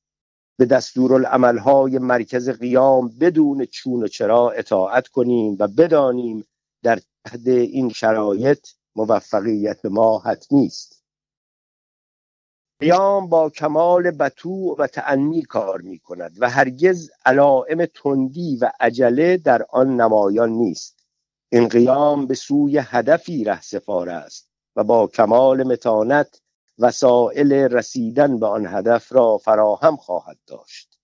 به 0.58 0.66
دستورالعملهای 0.66 2.00
مرکز 2.00 2.50
قیام 2.50 3.10
بدون 3.20 3.66
چون 3.66 4.04
و 4.04 4.08
چرا 4.08 4.50
اطاعت 4.50 5.08
کنیم 5.08 5.56
و 5.60 5.68
بدانیم 5.68 6.48
در 6.84 7.00
تحت 7.28 7.48
این 7.48 7.90
شرایط 7.90 8.68
موفقیت 8.96 9.86
ما 9.86 10.20
حتمی 10.20 10.66
است. 10.66 11.04
قیام 12.80 13.30
با 13.30 13.50
کمال 13.50 14.12
بطوع 14.12 14.76
و 14.80 14.88
تعنی 14.88 15.42
کار 15.42 15.82
می 15.82 16.00
کند 16.00 16.36
و 16.40 16.50
هرگز 16.50 17.10
علائم 17.26 17.86
تندی 17.86 18.58
و 18.62 18.72
عجله 18.80 19.38
در 19.38 19.66
آن 19.70 20.02
نمایان 20.02 20.50
نیست. 20.50 21.06
این 21.52 21.68
قیام 21.68 22.28
به 22.28 22.36
سوی 22.36 22.78
هدفی 22.78 23.44
ره 23.44 23.62
سفار 23.62 24.10
است 24.10 24.50
و 24.76 24.84
با 24.84 25.08
کمال 25.08 25.64
متانت 25.64 26.42
وسایل 26.80 27.54
رسیدن 27.54 28.40
به 28.40 28.48
آن 28.48 28.66
هدف 28.66 29.14
را 29.14 29.38
فراهم 29.38 29.98
خواهد 29.98 30.38
داشت. 30.48 31.00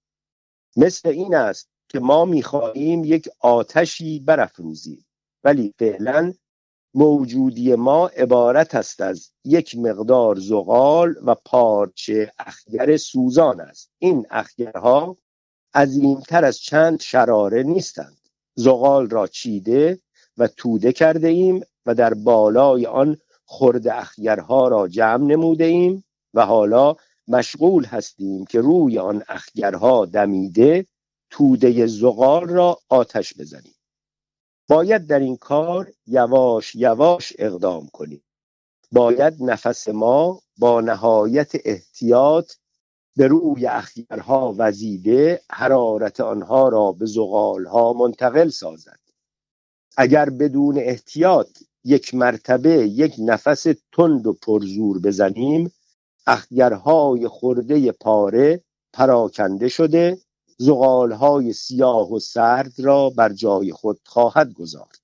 مثل 0.77 1.09
این 1.09 1.35
است 1.35 1.69
که 1.87 1.99
ما 1.99 2.25
می‌خواهیم 2.25 3.03
یک 3.03 3.29
آتشی 3.39 4.19
برافروزیم. 4.19 5.05
ولی 5.43 5.73
فعلا 5.79 6.33
موجودی 6.93 7.75
ما 7.75 8.07
عبارت 8.07 8.75
است 8.75 9.01
از 9.01 9.31
یک 9.45 9.77
مقدار 9.77 10.39
زغال 10.39 11.15
و 11.25 11.35
پارچه 11.35 12.31
اخگر 12.39 12.97
سوزان 12.97 13.61
است. 13.61 13.91
این 13.99 14.25
اخگرها 14.29 15.17
عظیمتر 15.75 16.45
از 16.45 16.59
چند 16.59 17.01
شراره 17.01 17.63
نیستند. 17.63 18.17
زغال 18.55 19.09
را 19.09 19.27
چیده 19.27 19.99
و 20.37 20.47
توده 20.47 20.93
کرده 20.93 21.27
ایم 21.27 21.61
و 21.85 21.95
در 21.95 22.13
بالای 22.13 22.85
آن 22.85 23.17
خرد 23.45 23.87
اخگرها 23.87 24.67
را 24.67 24.87
جمع 24.87 25.25
نموده 25.25 25.63
ایم 25.63 26.03
و 26.33 26.45
حالا 26.45 26.95
مشغول 27.27 27.85
هستیم 27.85 28.45
که 28.45 28.61
روی 28.61 28.99
آن 28.99 29.23
اخگرها 29.27 30.05
دمیده 30.05 30.85
توده 31.29 31.87
زغال 31.87 32.49
را 32.49 32.79
آتش 32.89 33.33
بزنیم. 33.39 33.73
باید 34.69 35.07
در 35.07 35.19
این 35.19 35.37
کار 35.37 35.91
یواش 36.07 36.75
یواش 36.75 37.33
اقدام 37.39 37.87
کنیم. 37.87 38.23
باید 38.91 39.43
نفس 39.43 39.87
ما 39.87 40.41
با 40.57 40.81
نهایت 40.81 41.51
احتیاط 41.65 42.53
به 43.15 43.27
روی 43.27 43.65
اخگرها 43.67 44.55
وزیده 44.57 45.41
حرارت 45.51 46.19
آنها 46.19 46.69
را 46.69 46.91
به 46.91 47.05
زغالها 47.05 47.93
منتقل 47.93 48.49
سازد. 48.49 48.99
اگر 49.97 50.29
بدون 50.29 50.77
احتیاط 50.77 51.49
یک 51.83 52.13
مرتبه 52.15 52.87
یک 52.87 53.15
نفس 53.19 53.65
تند 53.91 54.27
و 54.27 54.33
پرزور 54.33 54.99
بزنیم 55.01 55.71
اخگرهای 56.27 57.27
خورده 57.27 57.91
پاره 57.91 58.63
پراکنده 58.93 59.67
شده 59.67 60.17
زغالهای 60.57 61.53
سیاه 61.53 62.13
و 62.13 62.19
سرد 62.19 62.73
را 62.79 63.09
بر 63.09 63.33
جای 63.33 63.71
خود 63.71 63.99
خواهد 64.05 64.53
گذارد. 64.53 64.99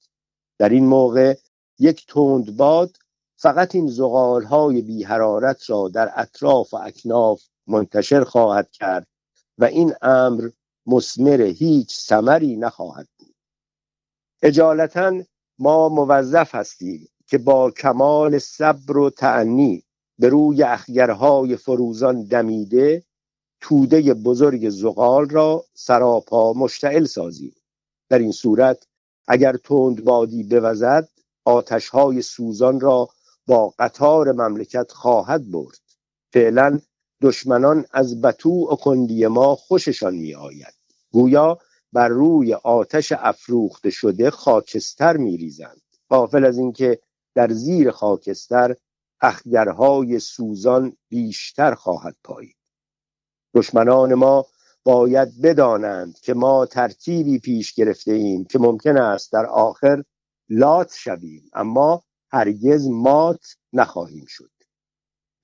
در 0.58 0.70
این 0.70 0.86
موقع 0.86 1.36
یک 1.80 2.08
تند 2.08 2.58
باد 2.58 2.98
فقط 3.36 3.76
این 3.76 3.88
زغالهای 3.88 4.82
بی 4.82 5.04
حرارت 5.04 5.70
را 5.70 5.90
در 5.90 6.12
اطراف 6.16 6.74
و 6.74 6.78
اکناف 6.78 7.44
منتشر 7.68 8.24
خواهد 8.24 8.72
کرد 8.72 9.08
و 9.58 9.66
این 9.66 9.94
امر 10.02 10.50
مسمر 10.86 11.42
هیچ 11.42 11.98
ثمری 11.98 12.56
نخواهد 12.56 13.08
بود. 13.18 13.36
اجالتا 14.42 15.24
ما 15.60 15.90
موظف 15.90 16.56
هستیم 16.56 17.08
که 17.28 17.38
با 17.38 17.72
کمال 17.72 18.40
صبر 18.40 18.98
و 18.98 19.10
تعنی 19.10 19.84
به 20.20 20.30
روی 20.30 20.64
اخگرهای 20.64 21.56
فروزان 21.56 22.24
دمیده 22.24 23.04
توده 23.62 24.14
بزرگ 24.14 24.70
زغال 24.70 25.30
را 25.30 25.66
سراپا 25.74 26.54
مشتعل 26.54 27.06
سازیم 27.06 27.56
در 28.10 28.20
این 28.20 28.32
صورت 28.32 28.88
اگر 29.28 29.58
تند 29.58 30.04
بادی 30.04 30.44
بوزد 30.44 31.10
آتشهای 31.46 32.22
سوزان 32.22 32.80
را 32.80 33.10
با 33.48 33.74
قطار 33.80 34.32
مملکت 34.32 34.92
خواهد 34.92 35.52
برد. 35.52 35.80
فعلا 36.34 36.80
دشمنان 37.22 37.86
از 37.92 38.22
بطوع 38.22 38.74
و 38.74 38.76
کندی 38.76 39.28
ما 39.28 39.56
خوششان 39.56 40.16
می 40.16 40.36
آید 40.36 40.74
گویا 41.12 41.58
بر 41.94 42.08
روی 42.08 42.54
آتش 42.54 43.12
افروخته 43.12 43.90
شده 43.90 44.30
خاکستر 44.30 45.18
می 45.18 45.38
ریزند 45.38 45.82
غافل 46.10 46.46
از 46.46 46.58
اینکه 46.58 47.00
در 47.36 47.52
زیر 47.52 47.92
خاکستر 47.92 48.76
اخگرهای 49.22 50.20
سوزان 50.20 50.98
بیشتر 51.10 51.74
خواهد 51.74 52.16
پایید. 52.24 52.59
دشمنان 53.54 54.14
ما 54.14 54.46
باید 54.84 55.42
بدانند 55.42 56.20
که 56.20 56.34
ما 56.34 56.66
ترتیبی 56.66 57.40
پیش 57.40 57.74
گرفته 57.74 58.12
ایم 58.12 58.46
که 58.46 58.60
ممکن 58.60 58.98
است 58.98 59.32
در 59.32 59.46
آخر 59.46 60.04
لات 60.50 60.94
شویم 60.98 61.50
اما 61.54 62.04
هرگز 62.32 62.88
مات 62.88 63.56
نخواهیم 63.74 64.26
شد. 64.28 64.52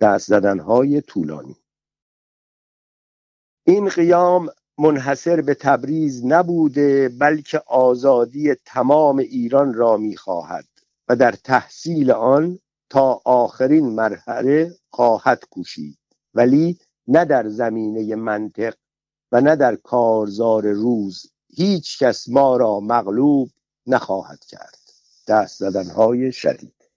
دست 0.02 0.28
زدنهای 0.28 1.02
طولانی. 1.02 1.56
این 3.68 3.90
قیام 3.90 4.50
منحصر 4.78 5.42
به 5.42 5.54
تبریز 5.54 6.26
نبوده 6.26 7.10
بلکه 7.10 7.62
آزادی 7.68 8.56
تمام 8.66 9.18
ایران 9.18 9.74
را 9.74 9.98
می‌خواهد 9.98 10.68
و 11.08 11.16
در 11.16 11.32
تحصیل 11.32 12.12
آن 12.12 12.60
تا 12.90 13.22
آخرین 13.26 13.86
مرحله 13.86 14.76
خواهد 14.90 15.44
کوشید. 15.50 15.98
ولی 16.34 16.78
نه 17.08 17.26
در 17.26 17.50
زمینه 17.50 18.16
منطق 18.16 18.76
و 19.32 19.42
نه 19.42 19.56
در 19.56 19.76
کارزار 19.76 20.72
روز 20.72 21.32
هیچ 21.50 22.00
کس 22.00 22.30
ما 22.30 22.58
را 22.58 22.80
مغلوب 22.80 23.50
نخواهد 23.88 24.46
کرد. 24.46 24.80
دست 25.28 25.62
های 25.62 26.32
شدید. 26.32 26.90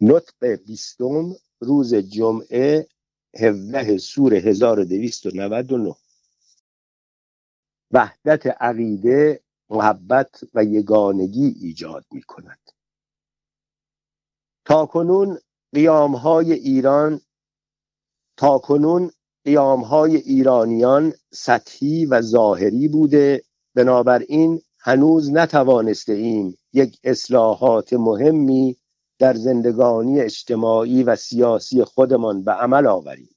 نطق 0.00 0.46
بیستم 0.46 1.32
روز 1.60 1.94
جمعه 1.94 2.88
17 3.40 3.98
سور 3.98 4.34
1299 4.34 5.94
وحدت 7.90 8.46
عقیده 8.46 9.42
محبت 9.70 10.44
و 10.54 10.64
یگانگی 10.64 11.46
ایجاد 11.60 12.06
می 12.12 12.22
کند 12.22 12.58
تا 14.64 14.86
کنون 14.86 15.38
قیام 15.74 16.16
های 16.16 16.52
ایران 16.52 17.20
تا 18.36 18.58
کنون 18.58 19.10
قیام 19.44 19.80
های 19.80 20.16
ایرانیان 20.16 21.12
سطحی 21.32 22.06
و 22.06 22.20
ظاهری 22.20 22.88
بوده 22.88 23.42
بنابراین 23.74 24.60
هنوز 24.78 25.32
نتوانسته 25.32 26.12
ایم 26.12 26.58
یک 26.72 26.98
اصلاحات 27.04 27.92
مهمی 27.92 28.76
در 29.18 29.34
زندگانی 29.34 30.20
اجتماعی 30.20 31.02
و 31.02 31.16
سیاسی 31.16 31.84
خودمان 31.84 32.44
به 32.44 32.52
عمل 32.52 32.86
آوریم. 32.86 33.36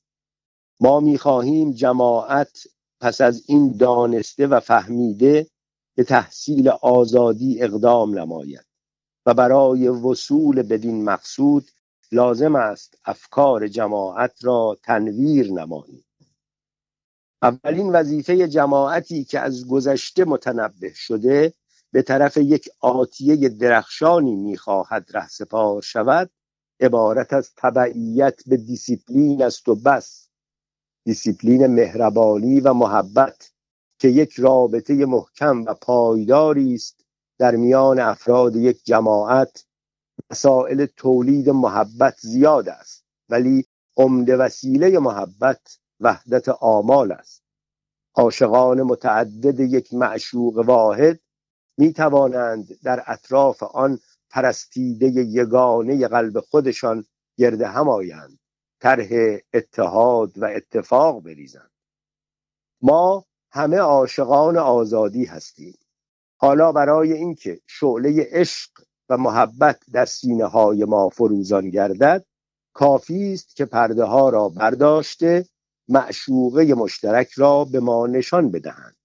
ما 0.79 0.99
می‌خواهیم 0.99 1.71
جماعت 1.71 2.57
پس 3.01 3.21
از 3.21 3.43
این 3.47 3.77
دانسته 3.77 4.47
و 4.47 4.59
فهمیده 4.59 5.47
به 5.95 6.03
تحصیل 6.03 6.69
آزادی 6.69 7.63
اقدام 7.63 8.19
نماید 8.19 8.65
و 9.25 9.33
برای 9.33 9.87
وصول 9.87 10.61
بدین 10.61 11.03
مقصود 11.03 11.71
لازم 12.11 12.55
است 12.55 12.97
افکار 13.05 13.67
جماعت 13.67 14.45
را 14.45 14.77
تنویر 14.83 15.51
نماییم 15.51 16.05
اولین 17.41 17.89
وظیفه 17.89 18.47
جماعتی 18.47 19.23
که 19.23 19.39
از 19.39 19.67
گذشته 19.67 20.25
متنبه 20.25 20.93
شده 20.93 21.53
به 21.91 22.01
طرف 22.01 22.37
یک 22.37 22.69
آتیه 22.79 23.49
درخشانی 23.49 24.35
می‌خواهد 24.35 25.09
رهسپار 25.13 25.81
شود 25.81 26.29
عبارت 26.79 27.33
از 27.33 27.51
تبعیت 27.57 28.41
به 28.47 28.57
دیسیپلین 28.57 29.43
است 29.43 29.67
و 29.67 29.75
بس. 29.75 30.29
دیسیپلین 31.05 31.67
مهربانی 31.67 32.59
و 32.59 32.73
محبت 32.73 33.51
که 33.99 34.07
یک 34.07 34.33
رابطه 34.33 35.05
محکم 35.05 35.65
و 35.65 35.73
پایداری 35.73 36.73
است 36.73 37.05
در 37.37 37.55
میان 37.55 37.99
افراد 37.99 38.55
یک 38.55 38.83
جماعت 38.83 39.65
مسائل 40.31 40.85
تولید 40.85 41.49
محبت 41.49 42.15
زیاد 42.19 42.69
است 42.69 43.05
ولی 43.29 43.65
عمده 43.97 44.37
وسیله 44.37 44.99
محبت 44.99 45.79
وحدت 45.99 46.49
آمال 46.49 47.11
است. 47.11 47.43
عاشقان 48.15 48.81
متعدد 48.81 49.59
یک 49.59 49.93
معشوق 49.93 50.57
واحد 50.57 51.19
می 51.77 51.93
توانند 51.93 52.79
در 52.83 53.03
اطراف 53.07 53.63
آن 53.63 53.99
پرستیده 54.29 55.07
یگانه 55.07 56.07
قلب 56.07 56.39
خودشان 56.39 57.05
گرد 57.37 57.61
هم 57.61 57.89
آیند 57.89 58.39
طرح 58.79 59.37
اتحاد 59.53 60.37
و 60.37 60.45
اتفاق 60.45 61.23
بریزند. 61.23 61.71
ما 62.81 63.25
همه 63.51 63.77
عاشقان 63.77 64.57
آزادی 64.57 65.25
هستیم. 65.25 65.77
حالا 66.37 66.71
برای 66.71 67.13
اینکه 67.13 67.61
شعله 67.67 68.27
عشق 68.31 68.71
و 69.09 69.17
محبت 69.17 69.79
در 69.91 70.05
سینه 70.05 70.45
های 70.45 70.85
ما 70.85 71.09
فروزان 71.09 71.69
گردد 71.69 72.25
کافی 72.73 73.33
است 73.33 73.55
که 73.55 73.65
پرده 73.65 74.03
ها 74.03 74.29
را 74.29 74.49
برداشته 74.49 75.45
معشوقه 75.87 76.73
مشترک 76.73 77.31
را 77.31 77.65
به 77.65 77.79
ما 77.79 78.07
نشان 78.07 78.51
بدهند. 78.51 78.95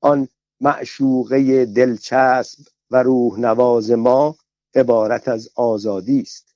آن 0.00 0.28
معشوقه 0.60 1.64
دلچسب 1.66 2.58
و 2.90 3.02
روح 3.02 3.40
نواز 3.40 3.90
ما 3.90 4.36
عبارت 4.74 5.28
از 5.28 5.48
آزادی 5.54 6.20
است. 6.20 6.54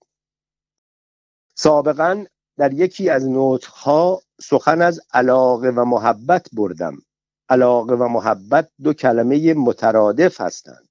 سابقا 1.55 2.25
در 2.57 2.73
یکی 2.73 3.11
از 3.11 3.29
نطقها 3.29 4.23
سخن 4.41 4.83
از 4.83 5.01
علاقه 5.13 5.71
و 5.71 5.85
محبت 5.85 6.47
بردم. 6.53 6.97
علاقه 7.49 7.95
و 7.95 8.09
محبت 8.09 8.71
دو 8.83 8.93
کلمه 8.93 9.55
مترادف 9.55 10.41
هستند. 10.41 10.84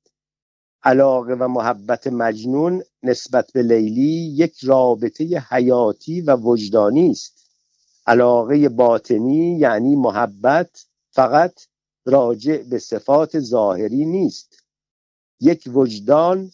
علاقه 0.84 1.34
و 1.34 1.48
محبت 1.48 2.08
مجنون 2.08 2.84
نسبت 3.04 3.52
به 3.54 3.64
لیلی 3.64 4.34
یک 4.36 4.64
رابطه 4.64 5.44
حیاتی 5.50 6.22
و 6.22 6.36
وجدانی 6.36 7.12
است. 7.12 7.52
علاقه 8.08 8.70
باطنی 8.70 9.58
یعنی 9.60 9.96
محبت 9.96 10.86
فقط 11.12 11.54
راجع 12.06 12.58
به 12.58 12.80
صفات 12.80 13.40
ظاهری 13.40 14.06
نیست. 14.06 14.64
یک 15.40 15.70
وجدان 15.74 16.52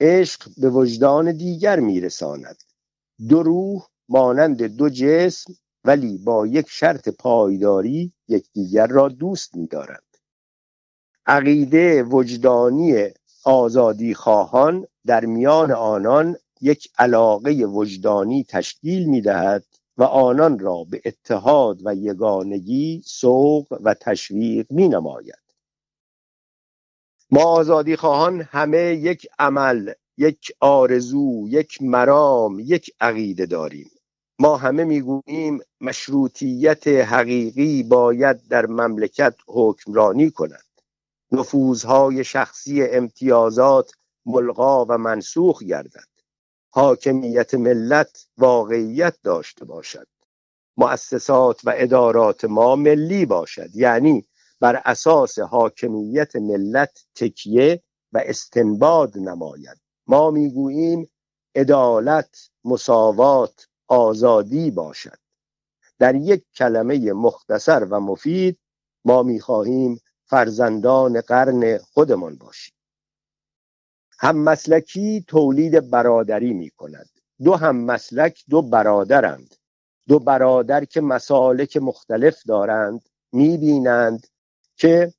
عشق 0.00 0.50
به 0.56 0.70
وجدان 0.70 1.36
دیگر 1.36 1.80
میرساند. 1.80 2.62
دو 3.28 3.42
روح 3.42 3.82
مانند 4.08 4.62
دو 4.62 4.88
جسم 4.88 5.54
ولی 5.84 6.18
با 6.18 6.46
یک 6.46 6.66
شرط 6.68 7.08
پایداری 7.08 8.12
یکدیگر 8.28 8.86
را 8.86 9.08
دوست 9.08 9.56
می‌دارند. 9.56 10.16
عقیده 11.26 12.02
وجدانی 12.02 13.10
آزادی 13.44 14.14
خواهان 14.14 14.86
در 15.06 15.24
میان 15.24 15.72
آنان 15.72 16.36
یک 16.60 16.88
علاقه 16.98 17.52
وجدانی 17.52 18.44
تشکیل 18.44 19.04
می‌دهد 19.08 19.64
و 19.96 20.02
آنان 20.04 20.58
را 20.58 20.84
به 20.90 21.00
اتحاد 21.04 21.78
و 21.84 21.94
یگانگی 21.94 23.02
سوق 23.06 23.78
و 23.84 23.94
تشویق 23.94 24.66
می 24.70 24.88
نماید 24.88 25.44
ما 27.30 27.44
آزادی 27.44 27.96
خواهان 27.96 28.40
همه 28.40 28.78
یک 28.78 29.26
عمل 29.38 29.92
یک 30.18 30.52
آرزو 30.60 31.46
یک 31.48 31.82
مرام 31.82 32.60
یک 32.60 32.90
عقیده 33.00 33.46
داریم. 33.46 33.90
ما 34.38 34.56
همه 34.56 34.84
می‌گوییم 34.84 35.60
مشروطیت 35.80 36.88
حقیقی 36.88 37.82
باید 37.82 38.48
در 38.48 38.66
مملکت 38.66 39.34
حکمرانی 39.46 40.30
کند. 40.30 40.64
نفوذهای 41.34 42.24
شخصی 42.24 42.82
امتیازات 42.82 43.92
ملغا 44.26 44.84
و 44.84 44.98
منسوخ 44.98 45.62
گردد. 45.62 46.08
حاکمیت 46.70 47.54
ملت 47.54 48.26
واقعیت 48.38 49.16
داشته 49.22 49.64
باشد. 49.64 50.06
مؤسسات 50.76 51.60
و 51.64 51.72
ادارات 51.76 52.44
ما 52.44 52.76
ملی 52.76 53.26
باشد. 53.26 53.76
یعنی 53.76 54.26
بر 54.60 54.82
اساس 54.84 55.38
حاکمیت 55.38 56.36
ملت 56.36 57.04
تکیه 57.14 57.82
و 58.12 58.22
استنباد 58.24 59.18
نماید. 59.18 59.78
ما 60.06 60.30
می‌گوییم 60.30 61.10
عدالت 61.54 62.50
مساوات 62.64 63.66
آزادی 63.88 64.70
باشد. 64.70 65.18
در 65.98 66.14
یک 66.14 66.44
کلمه 66.56 67.12
مختصر 67.12 67.84
و 67.90 68.00
مفید 68.00 68.58
ما 69.04 69.22
می‌خواهیم 69.22 70.00
فرزندان 70.34 71.20
قرن 71.20 71.78
خودمان 71.78 72.36
باشیم. 72.36 72.74
هم 74.18 74.38
مسلکی 74.38 75.24
تولید 75.28 75.90
برادری 75.90 76.52
می 76.52 76.70
کند. 76.70 77.08
دو 77.44 77.54
هم 77.54 77.76
مسلک 77.76 78.44
دو 78.50 78.62
برادرند. 78.62 79.54
دو 80.08 80.18
برادر 80.18 80.84
که 80.84 81.00
مسالک 81.00 81.76
مختلف 81.76 82.42
دارند 82.42 83.08
می 83.32 83.58
بینند 83.58 84.26
که 84.76 85.14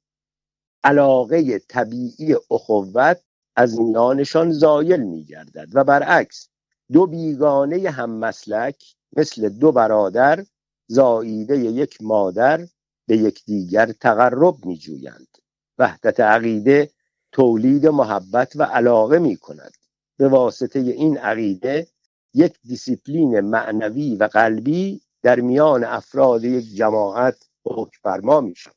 علاقه 0.84 1.60
طبیعی 1.60 2.36
اخوت 2.52 3.22
از 3.56 3.80
میانشان 3.80 4.52
زایل 4.52 5.02
می 5.02 5.24
گردد. 5.24 5.68
و 5.74 5.84
برعکس 5.84 6.50
دو 6.92 7.08
بیگانه 7.08 7.90
هم 7.90 8.10
مسلک 8.10 8.96
مثل 9.18 9.50
دو 9.50 9.72
برادر 9.72 10.46
زاییده 10.88 11.58
یک 11.58 11.98
مادر 12.02 12.68
به 13.08 13.18
یکدیگر 13.18 13.92
تقرب 13.92 14.66
می 14.66 14.78
جویند 14.78 15.38
وحدت 15.78 16.20
عقیده 16.20 16.92
تولید 17.32 17.88
محبت 17.88 18.56
و 18.56 18.64
علاقه 18.64 19.20
می 19.20 19.38
کند 19.38 19.74
به 20.18 20.28
واسطه 20.28 20.80
این 20.80 21.18
عقیده 21.18 21.88
یک 22.34 22.60
دیسیپلین 22.64 23.40
معنوی 23.40 24.16
و 24.16 24.24
قلبی 24.24 25.02
در 25.22 25.40
میان 25.40 25.84
افراد 25.84 26.44
یک 26.44 26.76
جماعت 26.76 27.38
حکمفرما 27.66 28.42
می 28.42 28.56
شود 28.56 28.76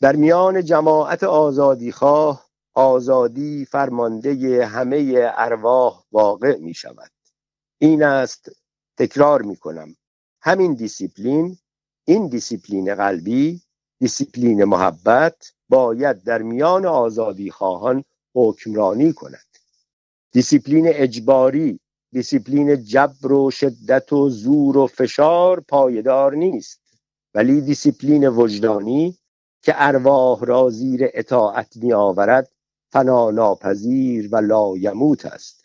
در 0.00 0.16
میان 0.16 0.64
جماعت 0.64 1.24
آزادی 1.24 1.92
خواه 1.92 2.48
آزادی 2.74 3.64
فرمانده 3.64 4.66
همه 4.66 5.30
ارواح 5.36 6.04
واقع 6.12 6.58
می 6.58 6.74
شود 6.74 7.10
این 7.78 8.02
است 8.02 8.50
تکرار 8.98 9.42
می 9.42 9.56
کنم 9.56 9.96
همین 10.42 10.74
دیسیپلین 10.74 11.58
این 12.08 12.28
دیسیپلین 12.28 12.94
قلبی 12.94 13.60
دیسیپلین 14.00 14.64
محبت 14.64 15.52
باید 15.68 16.22
در 16.22 16.42
میان 16.42 16.86
آزادی 16.86 17.50
خواهان 17.50 18.04
حکمرانی 18.34 19.12
کند. 19.12 19.46
دیسیپلین 20.32 20.88
اجباری 20.88 21.80
دیسیپلین 22.12 22.84
جبر 22.84 23.32
و 23.32 23.50
شدت 23.50 24.12
و 24.12 24.30
زور 24.30 24.76
و 24.76 24.86
فشار 24.86 25.60
پایدار 25.60 26.34
نیست. 26.34 26.80
ولی 27.34 27.60
دیسیپلین 27.60 28.28
وجدانی 28.28 29.18
که 29.62 29.72
ارواح 29.76 30.44
را 30.44 30.70
زیر 30.70 31.00
اطاعت 31.14 31.76
می 31.76 31.92
آورد 31.92 32.50
فنا 32.92 33.30
ناپذیر 33.30 34.28
و 34.32 34.36
لایموت 34.36 35.26
است. 35.26 35.57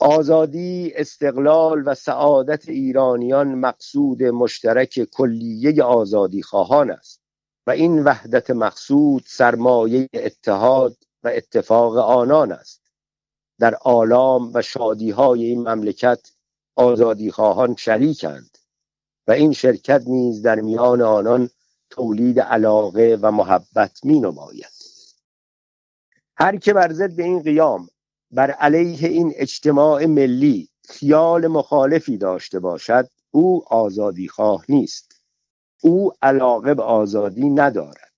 آزادی 0.00 0.92
استقلال 0.94 1.82
و 1.86 1.94
سعادت 1.94 2.68
ایرانیان 2.68 3.54
مقصود 3.54 4.22
مشترک 4.22 5.04
کلیه 5.04 5.82
آزادی 5.82 6.42
خواهان 6.42 6.90
است 6.90 7.22
و 7.66 7.70
این 7.70 8.04
وحدت 8.04 8.50
مقصود 8.50 9.22
سرمایه 9.26 10.08
اتحاد 10.14 10.96
و 11.22 11.28
اتفاق 11.28 11.96
آنان 11.96 12.52
است. 12.52 12.82
در 13.58 13.74
آلام 13.74 14.50
و 14.54 14.62
شادی 14.62 15.10
های 15.10 15.44
این 15.44 15.68
مملکت 15.68 16.30
آزادی 16.76 17.30
خواهان 17.30 17.76
شریکند 17.76 18.58
و 19.26 19.32
این 19.32 19.52
شرکت 19.52 20.02
نیز 20.06 20.42
در 20.42 20.60
میان 20.60 21.02
آنان 21.02 21.50
تولید 21.90 22.40
علاقه 22.40 23.18
و 23.22 23.30
محبت 23.30 24.04
می 24.04 24.20
نماید 24.20 24.72
هر 26.36 26.56
که 26.56 26.72
بر 26.72 26.92
ضد 26.92 27.20
این 27.20 27.42
قیام 27.42 27.88
بر 28.30 28.50
علیه 28.50 29.08
این 29.08 29.32
اجتماع 29.36 30.06
ملی 30.06 30.68
خیال 30.88 31.46
مخالفی 31.46 32.16
داشته 32.16 32.60
باشد 32.60 33.08
او 33.30 33.64
آزادی 33.68 34.28
خواه 34.28 34.64
نیست. 34.68 35.22
او 35.82 36.12
علاقه 36.22 36.74
به 36.74 36.82
آزادی 36.82 37.50
ندارد. 37.50 38.12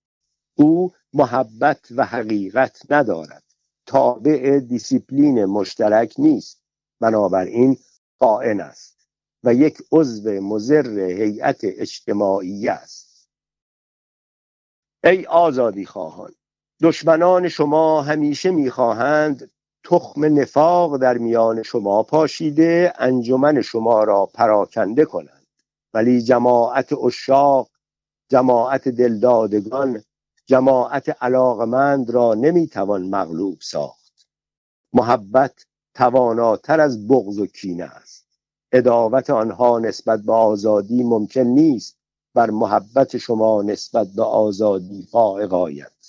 او 0.54 0.92
محبت 1.12 1.80
و 1.96 2.04
حقیقت 2.04 2.82
ندارد. 2.90 3.42
تابع 3.86 4.58
دیسیپلین 4.58 5.44
مشترک 5.44 6.14
نیست. 6.18 6.62
بنابراین 7.00 7.78
خائن 8.18 8.60
است 8.60 9.06
و 9.44 9.54
یک 9.54 9.78
عضو 9.92 10.30
مزر 10.30 10.98
هیئت 10.98 11.60
اجتماعی 11.62 12.68
است. 12.68 13.28
ای 15.04 15.26
آزادی 15.26 15.86
خواهان 15.86 16.32
دشمنان 16.82 17.48
شما 17.48 18.02
همیشه 18.02 18.50
می‌خواهند 18.50 19.51
تخم 19.84 20.24
نفاق 20.24 20.96
در 20.96 21.18
میان 21.18 21.62
شما 21.62 22.02
پاشیده 22.02 22.92
انجمن 22.98 23.62
شما 23.62 24.04
را 24.04 24.26
پراکنده 24.34 25.04
کنند. 25.04 25.46
ولی 25.94 26.22
جماعت 26.22 26.92
اشاق 26.92 27.68
جماعت 28.28 28.88
دلدادگان 28.88 30.02
جماعت 30.46 31.22
علاقمند 31.22 32.10
را 32.10 32.34
نمی‌توان 32.34 33.02
مغلوب 33.02 33.58
ساخت. 33.60 34.26
محبت 34.92 35.66
تواناتر 35.94 36.80
از 36.80 37.08
بغض 37.08 37.38
و 37.38 37.46
کینه 37.46 37.84
است. 37.84 38.26
اداوت 38.72 39.30
آنها 39.30 39.78
نسبت 39.78 40.20
به 40.20 40.32
آزادی 40.32 41.02
ممکن 41.02 41.40
نیست 41.40 41.96
بر 42.34 42.50
محبت 42.50 43.18
شما 43.18 43.62
نسبت 43.62 44.08
به 44.16 44.22
آزادی 44.22 45.08
فائق 45.12 45.54
آید. 45.54 46.01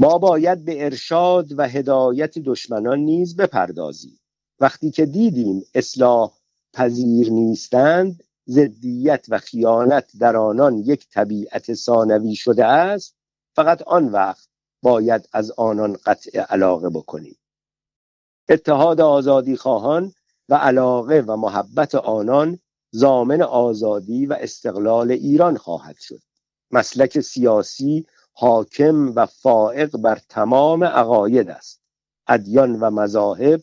ما 0.00 0.18
باید 0.18 0.64
به 0.64 0.84
ارشاد 0.84 1.58
و 1.58 1.68
هدایت 1.68 2.38
دشمنان 2.38 2.98
نیز 2.98 3.36
بپردازیم. 3.36 4.20
وقتی 4.60 4.90
که 4.90 5.06
دیدیم 5.06 5.64
اصلاح 5.74 6.32
پذیر 6.72 7.30
نیستند 7.30 8.22
ضدیت 8.48 9.26
و 9.28 9.38
خیانت 9.38 10.10
در 10.20 10.36
آنان 10.36 10.78
یک 10.78 11.08
طبیعت 11.08 11.74
ثانوی 11.74 12.34
شده 12.34 12.64
است 12.64 13.16
فقط 13.56 13.82
آن 13.82 14.08
وقت 14.08 14.48
باید 14.82 15.28
از 15.32 15.50
آنان 15.50 15.96
قطع 16.06 16.40
علاقه 16.40 16.88
بکنیم. 16.88 17.36
اتحاد 18.48 19.00
آزادی 19.00 19.56
خواهان 19.56 20.12
و 20.48 20.54
علاقه 20.54 21.24
و 21.26 21.36
محبت 21.36 21.94
آنان 21.94 22.58
زامن 22.90 23.42
آزادی 23.42 24.26
و 24.26 24.36
استقلال 24.40 25.10
ایران 25.10 25.56
خواهد 25.56 25.96
شد. 25.98 26.20
مسلک 26.70 27.20
سیاسی 27.20 28.06
حاکم 28.40 29.12
و 29.16 29.26
فائق 29.26 29.96
بر 29.96 30.18
تمام 30.28 30.84
عقاید 30.84 31.50
است. 31.50 31.80
ادیان 32.28 32.80
و 32.80 32.90
مذاهب 32.90 33.62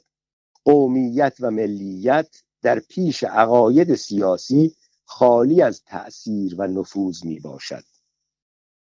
قومیت 0.65 1.35
و 1.39 1.51
ملیت 1.51 2.27
در 2.61 2.79
پیش 2.79 3.23
عقاید 3.23 3.95
سیاسی 3.95 4.75
خالی 5.05 5.61
از 5.61 5.83
تأثیر 5.83 6.55
و 6.57 6.67
نفوذ 6.67 7.25
می 7.25 7.39
باشد. 7.39 7.83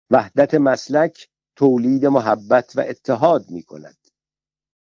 وحدت 0.09 0.53
مسلک 0.53 1.29
تولید 1.55 2.05
محبت 2.05 2.71
و 2.75 2.79
اتحاد 2.79 3.49
می 3.49 3.63
کند. 3.63 3.97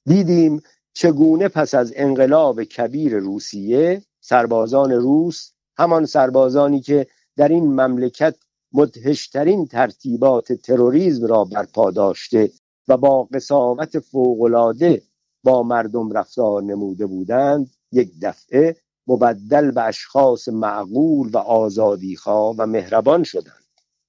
دیدیم 0.05 0.61
چگونه 0.93 1.47
پس 1.47 1.73
از 1.73 1.93
انقلاب 1.95 2.63
کبیر 2.63 3.17
روسیه 3.17 4.03
سربازان 4.19 4.91
روس 4.91 5.51
همان 5.77 6.05
سربازانی 6.05 6.81
که 6.81 7.07
در 7.35 7.47
این 7.47 7.65
مملکت 7.65 8.35
مدهشترین 8.73 9.65
ترتیبات 9.67 10.53
تروریسم 10.53 11.25
را 11.25 11.43
برپا 11.43 11.91
داشته 11.91 12.51
و 12.87 12.97
با 12.97 13.23
قصاوت 13.23 13.99
فوقالعاده 13.99 15.01
با 15.43 15.63
مردم 15.63 16.11
رفتار 16.11 16.63
نموده 16.63 17.05
بودند 17.05 17.71
یک 17.91 18.11
دفعه 18.21 18.75
مبدل 19.07 19.71
به 19.71 19.81
اشخاص 19.83 20.49
معقول 20.49 21.29
و 21.33 21.37
آزادیخواه 21.37 22.55
و 22.57 22.65
مهربان 22.65 23.23
شدند. 23.23 23.63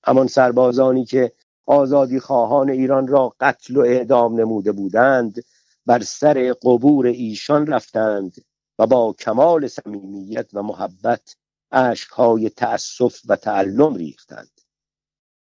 همان 0.04 0.26
سربازانی 0.26 1.04
که 1.04 1.32
آزادی 1.66 2.20
خواهان 2.20 2.70
ایران 2.70 3.06
را 3.06 3.34
قتل 3.40 3.76
و 3.76 3.80
اعدام 3.80 4.40
نموده 4.40 4.72
بودند 4.72 5.44
بر 5.86 6.02
سر 6.02 6.52
قبور 6.62 7.06
ایشان 7.06 7.66
رفتند 7.66 8.34
و 8.78 8.86
با 8.86 9.14
کمال 9.18 9.68
صمیمیت 9.68 10.50
و 10.52 10.62
محبت 10.62 11.36
اشکهای 11.72 12.50
تأسف 12.50 13.20
و 13.28 13.36
تعلم 13.36 13.94
ریختند. 13.94 14.60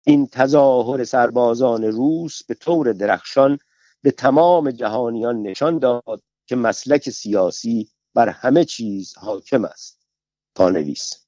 این 0.05 0.27
تظاهر 0.27 1.03
سربازان 1.03 1.83
روس 1.83 2.43
به 2.43 2.53
طور 2.53 2.93
درخشان 2.93 3.59
به 4.01 4.11
تمام 4.11 4.71
جهانیان 4.71 5.41
نشان 5.41 5.79
داد 5.79 6.21
که 6.45 6.55
مسلک 6.55 7.09
سیاسی 7.09 7.89
بر 8.13 8.29
همه 8.29 8.65
چیز 8.65 9.17
حاکم 9.17 9.65
است. 9.65 10.07
پانویس 10.55 11.27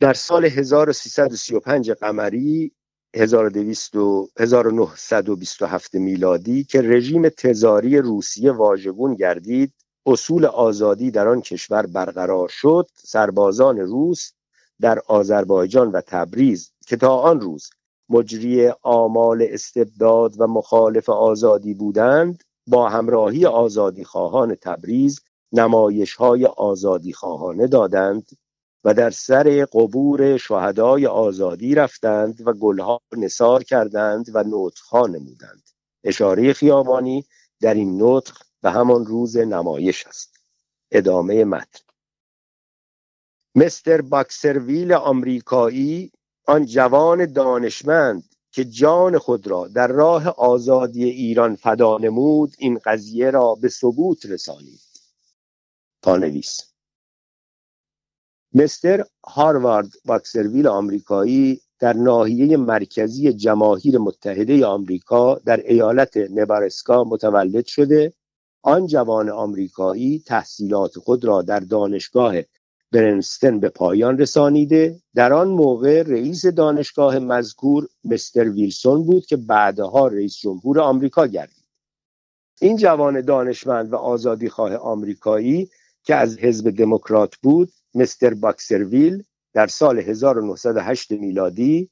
در 0.00 0.14
سال 0.14 0.44
1335 0.44 1.90
قمری 1.90 2.72
1927 3.14 5.94
میلادی 5.94 6.64
که 6.64 6.82
رژیم 6.82 7.28
تزاری 7.28 7.98
روسیه 7.98 8.52
واژگون 8.52 9.14
گردید 9.14 9.72
اصول 10.06 10.46
آزادی 10.46 11.10
در 11.10 11.28
آن 11.28 11.40
کشور 11.40 11.86
برقرار 11.86 12.48
شد. 12.48 12.86
سربازان 12.94 13.78
روس 13.78 14.32
در 14.80 14.98
آذربایجان 15.06 15.90
و 15.90 16.00
تبریز 16.00 16.72
که 16.86 16.96
تا 16.96 17.16
آن 17.16 17.40
روز 17.40 17.70
مجری 18.08 18.68
آمال 18.82 19.46
استبداد 19.50 20.40
و 20.40 20.46
مخالف 20.46 21.08
آزادی 21.08 21.74
بودند 21.74 22.44
با 22.66 22.88
همراهی 22.88 23.46
آزادی 23.46 24.04
خواهان 24.04 24.54
تبریز 24.54 25.20
نمایش 25.52 26.14
های 26.14 26.46
آزادی 26.46 27.12
خواهانه 27.12 27.66
دادند 27.66 28.26
و 28.84 28.94
در 28.94 29.10
سر 29.10 29.66
قبور 29.72 30.36
شهدای 30.36 31.06
آزادی 31.06 31.74
رفتند 31.74 32.46
و 32.46 32.52
گلها 32.52 33.00
نصار 33.16 33.62
کردند 33.62 34.26
و 34.34 34.44
نطخها 34.46 35.06
نمودند. 35.06 35.62
اشاره 36.04 36.52
خیابانی 36.52 37.24
در 37.60 37.74
این 37.74 38.02
نطخ 38.02 38.43
به 38.64 38.70
همان 38.70 39.06
روز 39.06 39.36
نمایش 39.36 40.06
است. 40.06 40.40
ادامه 40.90 41.44
متن. 41.44 41.80
مستر 43.54 44.00
باکسرویل 44.00 44.92
آمریکایی 44.92 46.12
آن 46.46 46.66
جوان 46.66 47.32
دانشمند 47.32 48.34
که 48.52 48.64
جان 48.64 49.18
خود 49.18 49.46
را 49.46 49.68
در 49.68 49.86
راه 49.86 50.28
آزادی 50.28 51.04
ایران 51.04 51.56
فدا 51.56 51.98
نمود 51.98 52.54
این 52.58 52.78
قضیه 52.84 53.30
را 53.30 53.54
به 53.54 53.68
ثبوت 53.68 54.26
رسانید. 54.26 54.80
پانویس 56.02 56.60
مستر 58.54 59.04
هاروارد 59.26 59.88
باکسرویل 60.04 60.66
آمریکایی 60.66 61.60
در 61.78 61.92
ناحیه 61.92 62.56
مرکزی 62.56 63.32
جماهیر 63.32 63.98
متحده 63.98 64.66
آمریکا 64.66 65.34
در 65.34 65.60
ایالت 65.60 66.16
نبارسکا 66.16 67.04
متولد 67.04 67.66
شده 67.66 68.12
آن 68.66 68.86
جوان 68.86 69.30
آمریکایی 69.30 70.22
تحصیلات 70.26 70.98
خود 70.98 71.24
را 71.24 71.42
در 71.42 71.60
دانشگاه 71.60 72.34
برنستن 72.92 73.60
به 73.60 73.68
پایان 73.68 74.18
رسانیده. 74.18 75.00
در 75.14 75.32
آن 75.32 75.48
موقع 75.48 76.02
رئیس 76.02 76.46
دانشگاه 76.46 77.18
مذکور 77.18 77.88
مستر 78.04 78.48
ویلسون 78.48 79.06
بود 79.06 79.26
که 79.26 79.36
بعدها 79.36 80.08
رئیس 80.08 80.36
جمهور 80.36 80.80
آمریکا 80.80 81.26
گردید. 81.26 81.64
این 82.60 82.76
جوان 82.76 83.20
دانشمند 83.20 83.92
و 83.92 83.96
آزادیخواه 83.96 84.76
آمریکایی 84.76 85.70
که 86.02 86.14
از 86.14 86.38
حزب 86.38 86.70
دموکرات 86.70 87.36
بود 87.42 87.72
مستر 87.94 88.34
باکسرویل 88.34 89.22
در 89.52 89.66
سال 89.66 89.98
1908 89.98 91.10
میلادی 91.10 91.90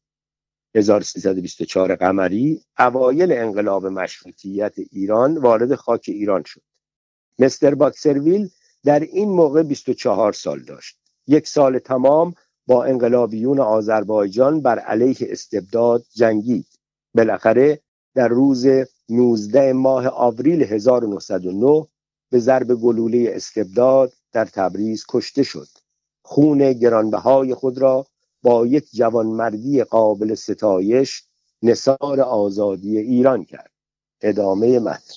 1324 0.74 1.96
قمری 1.96 2.60
اوایل 2.78 3.32
انقلاب 3.32 3.86
مشروطیت 3.86 4.74
ایران 4.90 5.38
وارد 5.38 5.74
خاک 5.74 6.04
ایران 6.08 6.42
شد. 6.46 6.62
مستر 7.38 7.74
باکسرویل 7.74 8.48
در 8.84 9.00
این 9.00 9.28
موقع 9.28 9.62
24 9.62 10.32
سال 10.32 10.60
داشت. 10.60 10.98
یک 11.26 11.48
سال 11.48 11.78
تمام 11.78 12.34
با 12.66 12.84
انقلابیون 12.84 13.60
آذربایجان 13.60 14.60
بر 14.60 14.78
علیه 14.78 15.16
استبداد 15.20 16.04
جنگید. 16.14 16.66
بالاخره 17.14 17.80
در 18.14 18.28
روز 18.28 18.66
19 19.08 19.72
ماه 19.72 20.06
آوریل 20.06 20.62
1909 20.62 21.86
به 22.30 22.38
ضرب 22.38 22.74
گلوله 22.74 23.32
استبداد 23.34 24.12
در 24.32 24.44
تبریز 24.44 25.04
کشته 25.08 25.42
شد. 25.42 25.68
خون 26.22 26.72
گرانبهای 26.72 27.54
خود 27.54 27.78
را 27.78 28.06
با 28.42 28.66
یک 28.66 28.90
جوانمردی 28.92 29.84
قابل 29.84 30.34
ستایش 30.34 31.22
نصار 31.62 32.20
آزادی 32.20 32.98
ایران 32.98 33.44
کرد. 33.44 33.70
ادامه 34.20 34.78
متن. 34.78 35.14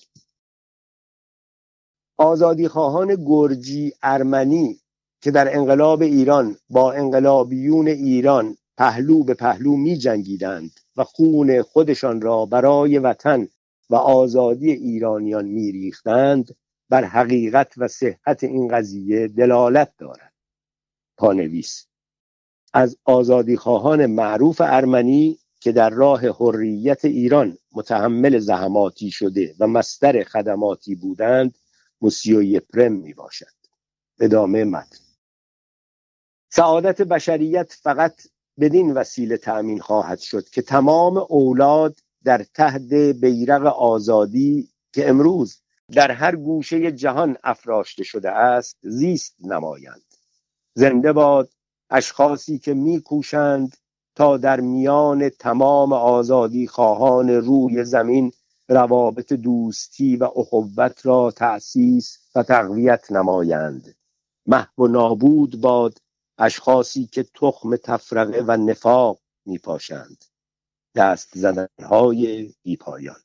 آزادی 2.17 2.67
خواهان 2.67 3.15
گرجی 3.25 3.93
ارمنی 4.03 4.79
که 5.21 5.31
در 5.31 5.57
انقلاب 5.57 6.01
ایران 6.01 6.57
با 6.69 6.91
انقلابیون 6.91 7.87
ایران 7.87 8.57
پهلو 8.77 9.23
به 9.23 9.33
پهلو 9.33 9.75
می 9.75 9.97
جنگیدند 9.97 10.71
و 10.97 11.03
خون 11.03 11.61
خودشان 11.61 12.21
را 12.21 12.45
برای 12.45 12.99
وطن 12.99 13.47
و 13.89 13.95
آزادی 13.95 14.71
ایرانیان 14.71 15.45
می 15.45 15.71
ریختند 15.71 16.55
بر 16.89 17.03
حقیقت 17.03 17.73
و 17.77 17.87
صحت 17.87 18.43
این 18.43 18.67
قضیه 18.67 19.27
دلالت 19.27 19.93
دارد. 19.97 20.33
پانویس 21.17 21.87
از 22.75 22.97
آزادی 23.05 23.57
خواهان 23.57 24.05
معروف 24.05 24.61
ارمنی 24.65 25.39
که 25.59 25.71
در 25.71 25.89
راه 25.89 26.21
حریت 26.27 27.05
ایران 27.05 27.57
متحمل 27.71 28.39
زحماتی 28.39 29.11
شده 29.11 29.55
و 29.59 29.67
مستر 29.67 30.23
خدماتی 30.23 30.95
بودند 30.95 31.57
موسیو 32.01 32.59
پرم 32.73 32.91
می 32.91 33.13
باشد 33.13 33.55
ادامه 34.19 34.63
متن. 34.63 34.97
سعادت 36.49 37.01
بشریت 37.01 37.73
فقط 37.81 38.21
بدین 38.59 38.93
وسیله 38.93 39.37
تأمین 39.37 39.79
خواهد 39.79 40.19
شد 40.19 40.49
که 40.49 40.61
تمام 40.61 41.17
اولاد 41.29 41.99
در 42.23 42.45
تحت 42.53 42.93
بیرق 43.21 43.65
آزادی 43.65 44.69
که 44.93 45.09
امروز 45.09 45.61
در 45.91 46.11
هر 46.11 46.35
گوشه 46.35 46.91
جهان 46.91 47.37
افراشته 47.43 48.03
شده 48.03 48.31
است 48.31 48.77
زیست 48.81 49.35
نمایند. 49.39 50.03
زنده 50.73 51.13
باد 51.13 51.49
اشخاصی 51.89 52.59
که 52.59 52.73
میکوشند 52.73 53.77
تا 54.15 54.37
در 54.37 54.59
میان 54.59 55.29
تمام 55.29 55.93
آزادی 55.93 56.67
خواهان 56.67 57.29
روی 57.29 57.83
زمین 57.83 58.31
روابط 58.69 59.33
دوستی 59.33 60.17
و 60.17 60.23
اخوت 60.23 61.05
را 61.05 61.31
تأسیس 61.31 62.17
و 62.35 62.43
تقویت 62.43 63.11
نمایند. 63.11 63.95
محو 64.45 64.83
و 64.83 64.87
نابود 64.87 65.61
باد 65.61 65.97
اشخاصی 66.37 67.05
که 67.05 67.23
تخم 67.23 67.75
تفرقه 67.75 68.43
و 68.47 68.57
نفاق 68.57 69.19
میپاشند. 69.45 70.25
دست 70.95 71.29
زدنهای 71.37 72.53
بیپایان. 72.63 73.24